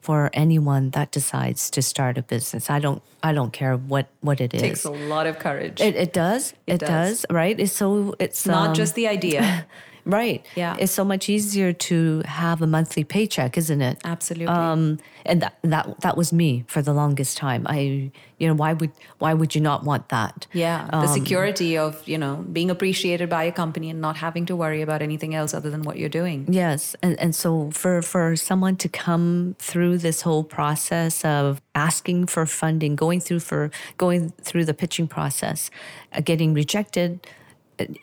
[0.10, 2.67] for anyone that decides to start a business.
[2.72, 4.62] I don't I don't care what what it is.
[4.63, 5.80] takes a lot of courage.
[5.80, 6.56] It, it does.
[6.65, 6.89] It, does.
[6.89, 7.26] does.
[7.30, 7.60] Right.
[7.60, 8.15] It's so.
[8.17, 9.67] It's not um, just the idea.
[10.06, 10.46] right.
[10.56, 10.76] Yeah.
[10.80, 14.00] It's so much easier to have a monthly paycheck, isn't it?
[14.04, 14.48] Absolutely.
[14.48, 17.66] Um, and that that that was me for the longest time.
[17.68, 20.48] I, you know, why would why would you not want that?
[20.54, 24.46] yeah, the um, security of you know being appreciated by a company and not having
[24.48, 26.46] to worry about anything else other than what you're doing.
[26.50, 32.28] Yes, and and so for for someone to come through this whole process of asking
[32.28, 35.70] for funding, going through for going through the pitching process,
[36.14, 37.26] uh, getting rejected,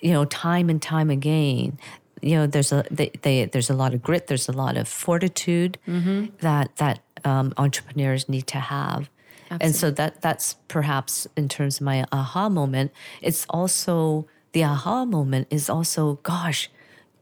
[0.00, 1.78] you know, time and time again.
[2.22, 4.88] You know, there's a they, they, there's a lot of grit, there's a lot of
[4.88, 5.78] fortitude
[6.40, 9.10] that that um, entrepreneurs need to have.
[9.60, 12.90] And so that that's perhaps in terms of my aha moment.
[13.22, 16.70] It's also the aha moment is also, gosh,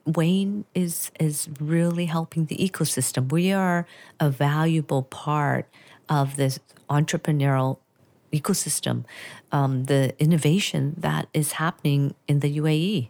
[0.06, 3.30] WAIN is is really helping the ecosystem.
[3.30, 3.86] We are
[4.20, 5.66] a valuable part
[6.08, 7.78] of this entrepreneurial
[8.40, 9.04] ecosystem,
[9.52, 13.08] um, the innovation that is happening in the UAE,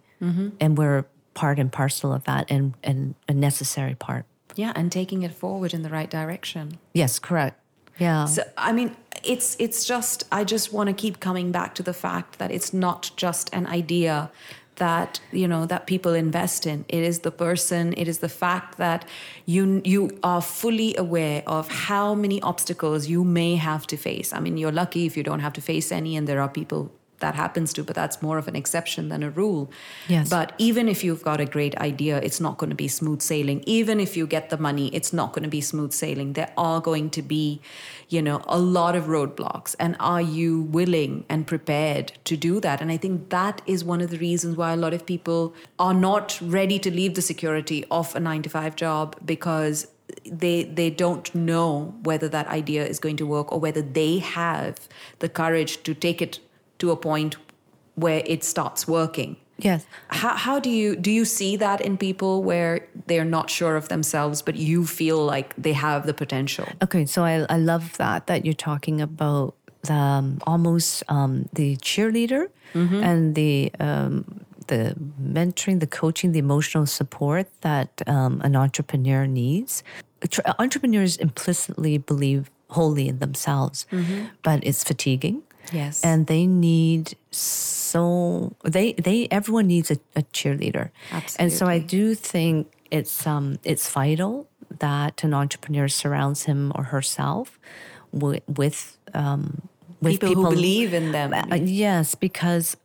[0.61, 4.25] and we're part and parcel of that, and and a necessary part.
[4.57, 6.79] Yeah, and taking it forward in the right direction.
[6.93, 7.61] Yes, correct.
[7.99, 8.27] Yeah.
[8.27, 11.95] So I mean, it's it's just I just want to keep coming back to the
[11.95, 14.31] fact that it's not just an idea
[14.77, 16.85] that you know that people invest in.
[16.89, 17.95] It is the person.
[17.97, 19.07] It is the fact that
[19.47, 24.33] you you are fully aware of how many obstacles you may have to face.
[24.33, 26.93] I mean, you're lucky if you don't have to face any, and there are people
[27.21, 29.71] that happens to, but that's more of an exception than a rule.
[30.09, 30.29] Yes.
[30.29, 33.63] But even if you've got a great idea, it's not going to be smooth sailing.
[33.67, 36.35] Even if you get the money, it's not going to be smooth sailing.
[36.35, 37.61] There are going to be,
[38.09, 39.75] you know, a lot of roadblocks.
[39.79, 42.81] And are you willing and prepared to do that?
[42.81, 45.95] And I think that is one of the reasons why a lot of people are
[45.95, 49.87] not ready to leave the security of a nine to five job because
[50.27, 54.89] they they don't know whether that idea is going to work or whether they have
[55.21, 56.41] the courage to take it
[56.79, 57.37] to a point
[57.95, 59.37] where it starts working.
[59.59, 59.87] Yes.
[60.09, 63.89] How, how do you do you see that in people where they're not sure of
[63.89, 66.67] themselves but you feel like they have the potential?
[66.83, 71.77] Okay, so I, I love that that you're talking about the um, almost um, the
[71.77, 79.27] cheerleader and the um, the mentoring, the coaching, the emotional support that um, an entrepreneur
[79.27, 79.85] needs.
[80.59, 83.87] Entrepreneurs implicitly believe wholly in themselves,
[84.43, 85.43] but it's fatiguing.
[85.73, 86.05] Yes.
[86.05, 91.43] and they need so they they everyone needs a, a cheerleader Absolutely.
[91.45, 94.49] and so i do think it's um it's vital
[94.79, 97.59] that an entrepreneur surrounds him or herself
[98.13, 99.63] with with um
[100.01, 101.33] with people, who believe in them.
[101.33, 102.77] uh, yes because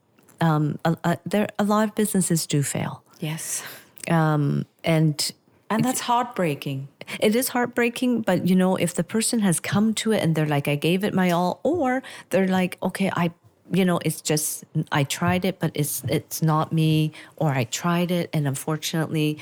[0.41, 3.63] um a, a, there a lot of businesses do fail yes.
[4.09, 5.31] um and
[5.69, 6.87] And that's heartbreaking.
[7.19, 10.45] it is heartbreaking, but you know, if the person has come to it and they're
[10.45, 13.31] like, I gave it my all, or they're like, okay, I,
[13.71, 18.11] you know, it's just I tried it, but it's it's not me, or I tried
[18.11, 19.37] it and unfortunately,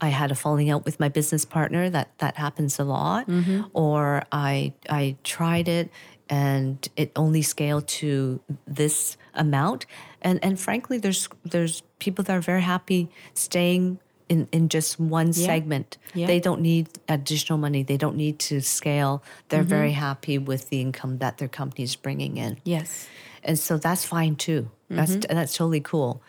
[0.00, 1.88] I had a falling out with my business partner.
[1.90, 3.62] That that happens a lot, mm-hmm.
[3.72, 5.90] or I I tried it
[6.28, 9.86] and it only scaled to this amount,
[10.22, 13.98] and and frankly, there's there's people that are very happy staying.
[14.28, 15.32] In, in just one Yeah.
[15.46, 15.98] segment.
[16.14, 16.26] Yeah.
[16.26, 17.82] They don't need additional money.
[17.82, 19.22] They don't need to scale.
[19.50, 22.56] They're very happy with the income that their company is bringing in.
[22.64, 23.06] Yes.
[23.42, 24.70] And so that's fine too.
[24.88, 25.34] That's Mm-hmm.
[25.36, 26.22] that's totally cool.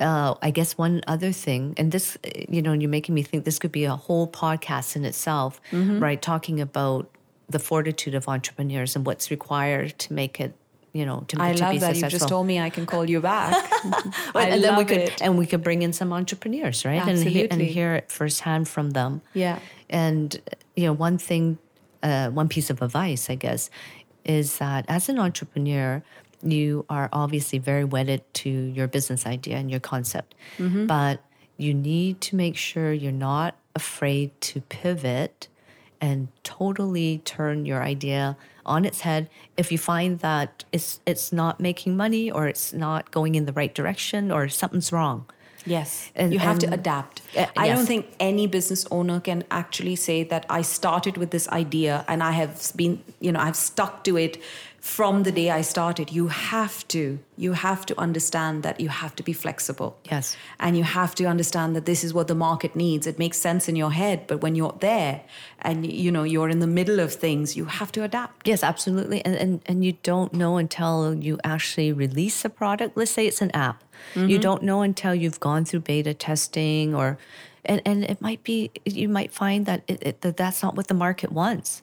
[0.00, 2.16] Uh, I guess one other thing, and this,
[2.48, 6.00] you know, you're making me think this could be a whole podcast in itself, Mm-hmm.
[6.02, 6.20] right?
[6.20, 7.10] Talking about
[7.48, 10.54] the fortitude of entrepreneurs and what's required to make it,
[10.92, 11.88] you know, to, I to love be that.
[11.88, 12.10] You successful.
[12.18, 13.54] just told me I can call you back.
[14.34, 15.22] I and then we could it.
[15.22, 17.00] and we could bring in some entrepreneurs, right?
[17.06, 17.18] And,
[17.52, 19.22] and hear it firsthand from them.
[19.34, 19.58] Yeah.
[19.88, 20.40] And
[20.76, 21.58] you know, one thing,
[22.02, 23.70] uh, one piece of advice, I guess,
[24.24, 26.02] is that as an entrepreneur,
[26.42, 30.86] you are obviously very wedded to your business idea and your concept, Mm-hmm.
[30.86, 31.22] but
[31.58, 35.48] you need to make sure you're not afraid to pivot
[36.00, 38.36] and totally turn your idea
[38.70, 43.10] on its head if you find that it's it's not making money or it's not
[43.10, 45.26] going in the right direction or something's wrong.
[45.66, 46.10] Yes.
[46.14, 47.22] And- you have to adapt.
[47.36, 47.76] Uh, I yes.
[47.76, 52.22] don't think any business owner can actually say that I started with this idea and
[52.22, 54.40] I have been, you know, I've stuck to it
[54.80, 56.10] from the day I started.
[56.10, 57.18] You have to.
[57.36, 59.98] You have to understand that you have to be flexible.
[60.10, 60.36] Yes.
[60.58, 63.06] And you have to understand that this is what the market needs.
[63.06, 65.22] It makes sense in your head, but when you're there
[65.60, 68.48] and you know you're in the middle of things, you have to adapt.
[68.48, 69.24] Yes, absolutely.
[69.24, 72.96] And, and and you don't know until you actually release a product.
[72.96, 73.84] Let's say it's an app.
[74.14, 74.40] You mm-hmm.
[74.40, 77.18] don't know until you've gone through beta testing or
[77.64, 80.88] and, and it might be you might find that, it, it, that that's not what
[80.88, 81.82] the market wants.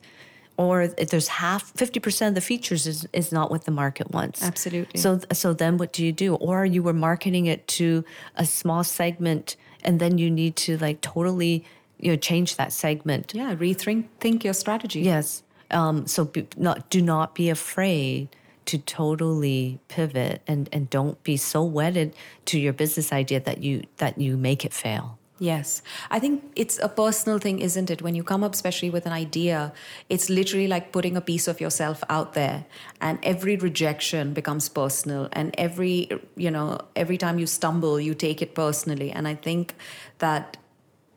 [0.58, 4.44] Or if there's half, 50% of the features is, is not what the market wants.
[4.44, 5.00] Absolutely.
[5.00, 6.34] So, so then what do you do?
[6.36, 8.04] Or you were marketing it to
[8.36, 11.64] a small segment and then you need to like totally,
[12.00, 13.34] you know, change that segment.
[13.36, 15.02] Yeah, rethink think your strategy.
[15.02, 15.44] Yes.
[15.70, 18.30] Um, so be, not do not be afraid
[18.66, 22.14] to totally pivot and, and don't be so wedded
[22.46, 25.17] to your business idea that you that you make it fail.
[25.40, 25.84] Yes.
[26.10, 28.02] I think it's a personal thing, isn't it?
[28.02, 29.72] When you come up, especially with an idea,
[30.10, 32.66] it's literally like putting a piece of yourself out there,
[33.00, 35.30] and every rejection becomes personal.
[35.34, 39.12] And every, you know, every time you stumble, you take it personally.
[39.12, 39.76] And I think
[40.18, 40.58] that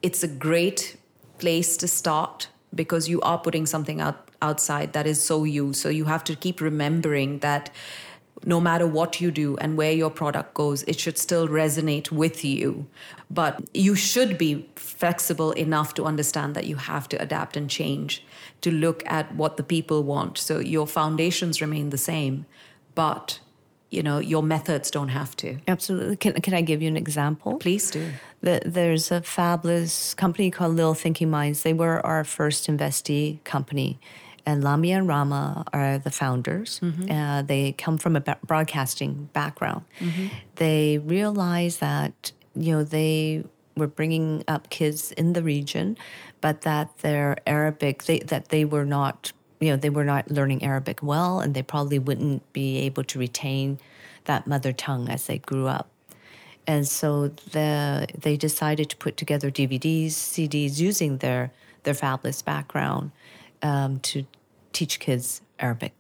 [0.03, 0.97] it's a great
[1.39, 5.73] place to start because you are putting something out outside that is so you.
[5.73, 7.71] So you have to keep remembering that
[8.45, 12.45] no matter what you do and where your product goes, it should still resonate with
[12.45, 12.87] you.
[13.31, 18.25] But you should be flexible enough to understand that you have to adapt and change
[18.63, 20.39] to look at what the people want.
[20.39, 22.47] So your foundations remain the same,
[22.95, 23.41] but
[23.91, 25.59] you know your methods don't have to.
[25.67, 26.17] Absolutely.
[26.17, 27.59] Can can I give you an example?
[27.59, 28.11] Please do.
[28.41, 31.63] The, there's a fabulous company called Little Thinking Minds.
[31.63, 33.99] They were our first investee company.
[34.47, 36.81] And Lamia and Rama are the founders.
[37.11, 39.85] Uh, they come from a broadcasting background.
[40.57, 43.45] They realized that, you know, they
[43.77, 45.97] were bringing up kids in the region,
[46.41, 50.63] but that their Arabic, they, that they were not, you know, they were not learning
[50.63, 53.79] Arabic well, and they probably wouldn't be able to retain
[54.25, 55.89] that mother tongue as they grew up.
[56.67, 63.11] And so the, they decided to put together DVDs, CDs using their, their fabulous background
[63.63, 64.27] um, to
[64.73, 65.93] teach kids Arabic.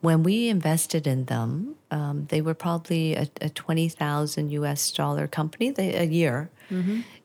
[0.00, 5.70] When we invested in them, um, they were probably a, a 20,000 US dollar company
[5.70, 6.50] they, a year.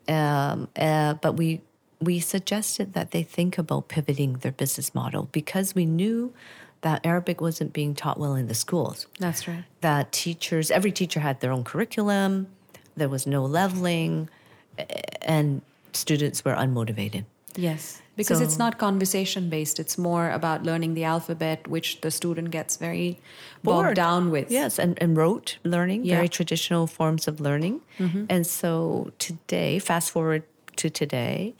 [0.07, 1.61] Um, uh, but we,
[1.99, 6.33] we suggested that they think about pivoting their business model because we knew
[6.81, 9.63] that Arabic wasn't being taught well in the schools That's right.
[9.81, 12.47] that teachers, every teacher had their own curriculum,
[12.97, 14.29] there was no leveling,
[15.21, 15.61] and
[15.93, 17.25] students were unmotivated.
[17.55, 19.79] Yes, because So- it's not conversation based.
[19.79, 23.19] It's more about learning the alphabet, which the student gets very
[23.63, 24.51] bogged down with.
[24.51, 26.15] Yes, and, and rote learning, Yeah.
[26.15, 27.81] very traditional forms of learning.
[27.99, 28.25] Mm-hmm.
[28.29, 30.43] And so today, fast forward
[30.77, 31.53] to today,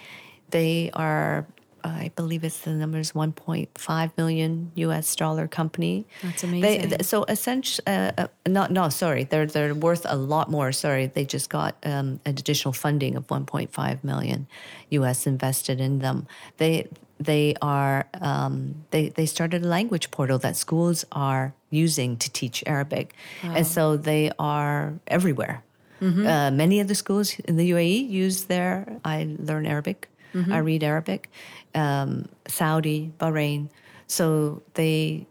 [0.52, 1.46] they are,
[1.84, 6.06] I believe it's the numbers 1.5 million US dollar company.
[6.24, 6.90] That's amazing.
[6.90, 10.72] th- so essentially, uh, uh, not no, sorry, they're they're worth a lot more.
[10.72, 14.48] Sorry, they just got um, an additional funding of 1.5 million
[14.90, 16.28] US invested in them.
[16.58, 16.88] They
[17.20, 22.64] they are um, they they started a language portal that schools are using to teach
[22.66, 23.14] Arabic,
[23.44, 25.64] and so they are everywhere.
[26.02, 30.84] Uh, many of the schools in the UAE use their I learn Arabic, I read
[30.84, 31.30] Arabic,
[31.76, 33.70] um, Saudi, Bahrain.
[34.08, 35.28] So they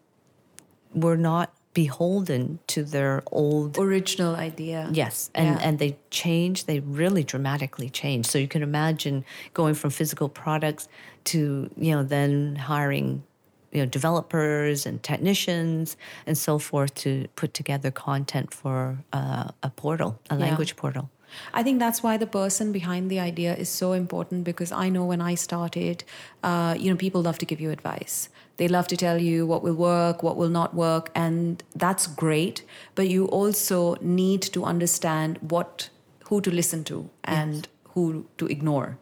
[0.94, 4.88] were not beholden to their old Original idea.
[4.92, 5.58] yes and Yeah.
[5.68, 9.24] and they changed they really dramatically changed so you can imagine
[9.54, 10.88] going from physical products
[11.26, 13.22] to you know then hiring
[13.70, 15.96] you know developers and technicians
[16.26, 21.08] and so forth to put together content for uh, a portal a language portal
[21.52, 25.04] I think that's why the person behind the idea is so important because I know
[25.04, 26.04] when I started,
[26.42, 28.28] uh, you know, people love to give you advice.
[28.56, 32.62] They love to tell you what will work, what will not work, and that's great.
[32.94, 35.88] But you also need to understand what,
[36.24, 38.98] who to listen to and who to ignore.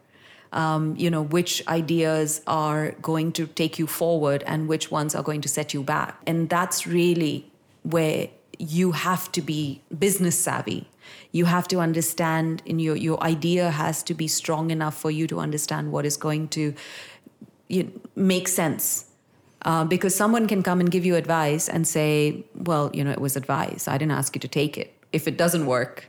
[0.51, 5.21] Um, you know, which ideas are going to take you forward and which ones are
[5.21, 6.17] going to set you back.
[6.25, 7.51] And that's really
[7.83, 10.87] where you have to be business savvy
[11.31, 15.27] you have to understand in your your idea has to be strong enough for you
[15.27, 16.73] to understand what is going to
[17.67, 19.05] you, make sense.
[19.63, 23.21] Uh, because someone can come and give you advice and say well you know it
[23.21, 23.87] was advice.
[23.87, 26.07] I didn't ask you to take it if it doesn't work.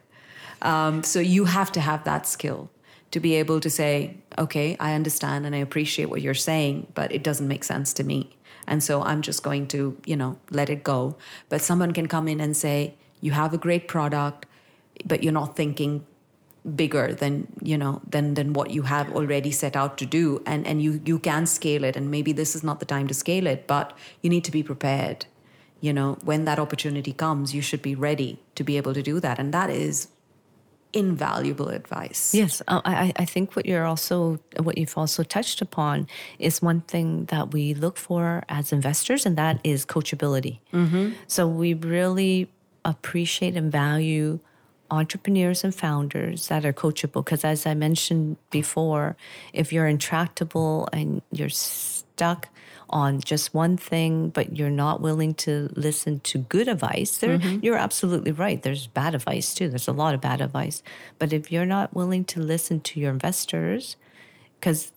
[0.62, 2.70] Um, so you have to have that skill
[3.11, 7.11] to be able to say okay i understand and i appreciate what you're saying but
[7.12, 8.36] it doesn't make sense to me.
[8.66, 11.16] And so i'm just going to you know let it go.
[11.48, 14.46] But someone can come in and say you have a great product
[15.05, 16.07] but you're not thinking
[16.76, 20.42] bigger than you know than than what you have already set out to do.
[20.46, 23.14] And and you you can scale it and maybe this is not the time to
[23.14, 25.26] scale it but you need to be prepared.
[25.80, 29.20] You know when that opportunity comes you should be ready to be able to do
[29.20, 29.38] that.
[29.38, 30.09] And that is
[30.92, 32.34] invaluable advice.
[32.34, 37.26] Yes, I, I think what you're also what you've also touched upon is one thing
[37.26, 40.59] that we look for as investors, and that is coachability.
[40.72, 41.12] Mm-hmm.
[41.26, 42.51] So we really
[42.84, 44.40] appreciate and value
[44.91, 47.24] entrepreneurs and founders that are coachable.
[47.24, 49.16] Because as I mentioned before,
[49.53, 52.49] if you're intractable and you're stuck
[52.91, 57.76] on just one thing, but you're not willing to listen to good advice, there, you're
[57.76, 58.62] absolutely right.
[58.62, 59.68] There's bad advice too.
[59.68, 60.82] There's a lot of bad advice.
[61.18, 63.97] But if you're not willing to listen to your investors,
[64.59, 64.93] because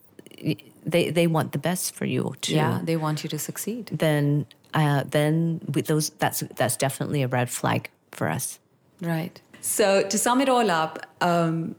[0.84, 4.44] they, they want the best for you too, yeah they want you to succeed then
[4.74, 8.58] uh, then with those that's that's definitely a red flag for us.
[9.00, 9.40] Right.
[9.64, 11.74] So to sum it all up, um,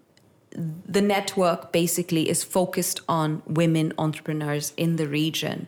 [0.89, 5.67] the network basically is focused on women entrepreneurs in the region.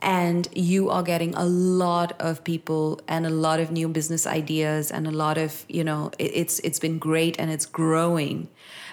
[0.00, 4.90] And you are getting a lot of people and a lot of new business ideas
[4.90, 8.48] and a lot of, you know, it- it's it's been great and it's growing.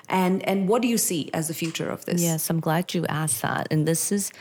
[0.07, 2.21] And and what do you see as the future of this?
[2.21, 3.67] Yes, I'm glad you asked that.
[3.71, 4.31] And this is,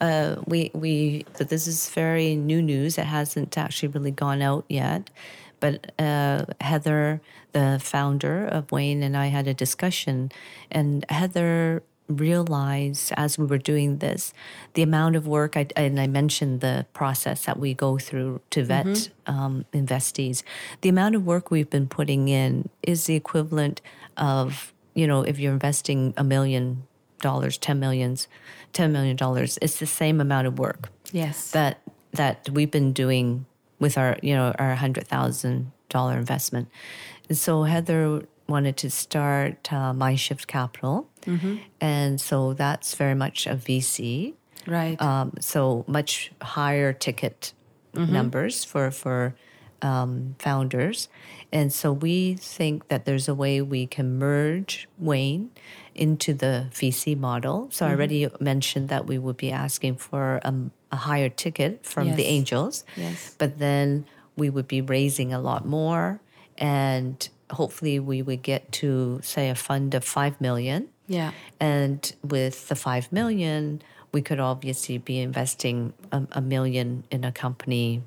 [0.00, 2.98] uh, we we that this is very new news.
[2.98, 5.10] It hasn't actually really gone out yet,
[5.58, 7.20] but uh, Heather,
[7.52, 10.30] the founder of WAIN, and I had a discussion,
[10.70, 14.34] and Heather realized as we were doing this
[14.74, 18.64] the amount of work I, and i mentioned the process that we go through to
[18.64, 20.42] vet um, investees.
[20.82, 23.80] The amount of work we've been putting in is the equivalent
[24.16, 26.82] of you know if you're investing a million
[27.20, 28.28] dollars 10 millions
[28.72, 31.52] 10 million dollars it's the same amount of work Yes.
[31.52, 31.80] that
[32.12, 33.46] that we've been doing
[33.78, 36.68] with our you know our hundred thousand dollar investment,
[37.28, 41.08] and so Heather wanted to start uh, Mindshift Capital,
[41.80, 44.34] and so that's very much a VC,
[44.66, 45.00] right.
[45.00, 47.52] um, so much higher ticket
[47.94, 49.34] numbers for for
[49.82, 51.08] um, founders.
[51.52, 55.50] And so we think that there's a way we can merge WAIN
[55.94, 57.68] into the VC model.
[57.70, 62.14] So I already mentioned that we would be asking for um, a higher ticket from
[62.16, 62.84] the angels.
[62.96, 63.34] Yes.
[63.36, 64.06] But then
[64.36, 66.20] we would be raising a lot more.
[66.58, 70.88] And hopefully we would get to, say, a fund of 5 million.
[71.06, 71.32] Yeah.
[71.60, 73.82] And with the 5 million,
[74.12, 78.02] we could obviously be investing a, a million in a company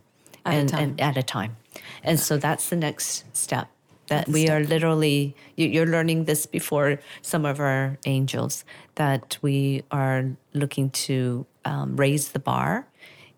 [0.46, 0.82] At a and, time.
[0.82, 1.58] and at a time.
[2.04, 3.70] And so that's the next step.
[4.08, 8.64] That That's we are literally, you, you're learning this before some of our angels,
[8.96, 12.88] that we are looking to um, raise the bar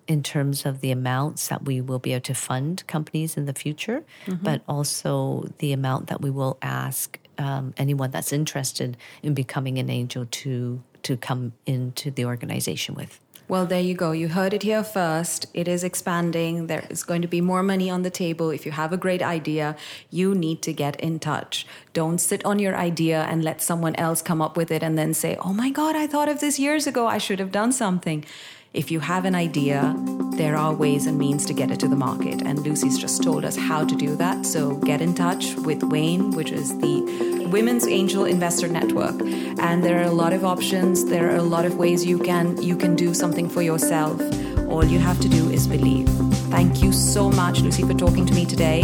[0.07, 3.53] in terms of the amounts that we will be able to fund companies in the
[3.53, 4.43] future, Mm-hmm.
[4.43, 9.89] but also the amount that we will ask um, anyone that's interested in becoming an
[9.89, 13.19] angel to to come into the organization with.
[13.49, 14.11] Well, there you go.
[14.11, 15.45] You heard it here first.
[15.53, 16.67] It is expanding.
[16.67, 18.49] There is going to be more money on the table.
[18.49, 19.77] If you have a great idea,
[20.09, 21.65] you need to get in touch.
[21.93, 25.13] Don't sit on your idea and let someone else come up with it and then
[25.13, 27.07] say, oh my God, I thought of this years ago.
[27.07, 28.25] I should have done something.
[28.73, 29.95] If you have an idea,
[30.33, 32.41] there are ways and means to get it to the market.
[32.41, 34.45] And Lucy's just told us how to do that.
[34.45, 39.19] So get in touch with WAIN, which is the Women's Angel Investor Network.
[39.59, 41.05] And there are a lot of options.
[41.05, 44.21] There are a lot of ways you can you can do something for yourself.
[44.67, 46.09] All you have to do is believe.
[46.49, 48.81] Thank you so much, Lucy, for talking to me today.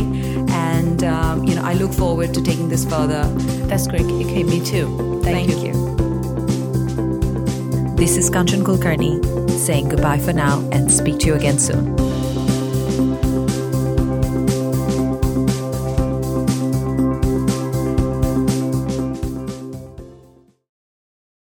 [0.49, 3.23] And um, you know, I look forward to taking this further.
[3.67, 4.05] That's great.
[4.05, 5.21] Okay, me too.
[5.23, 5.92] Thank, Thank you.
[7.95, 12.12] This is Kanchan Kulkarni saying goodbye for now and speak to you again soon.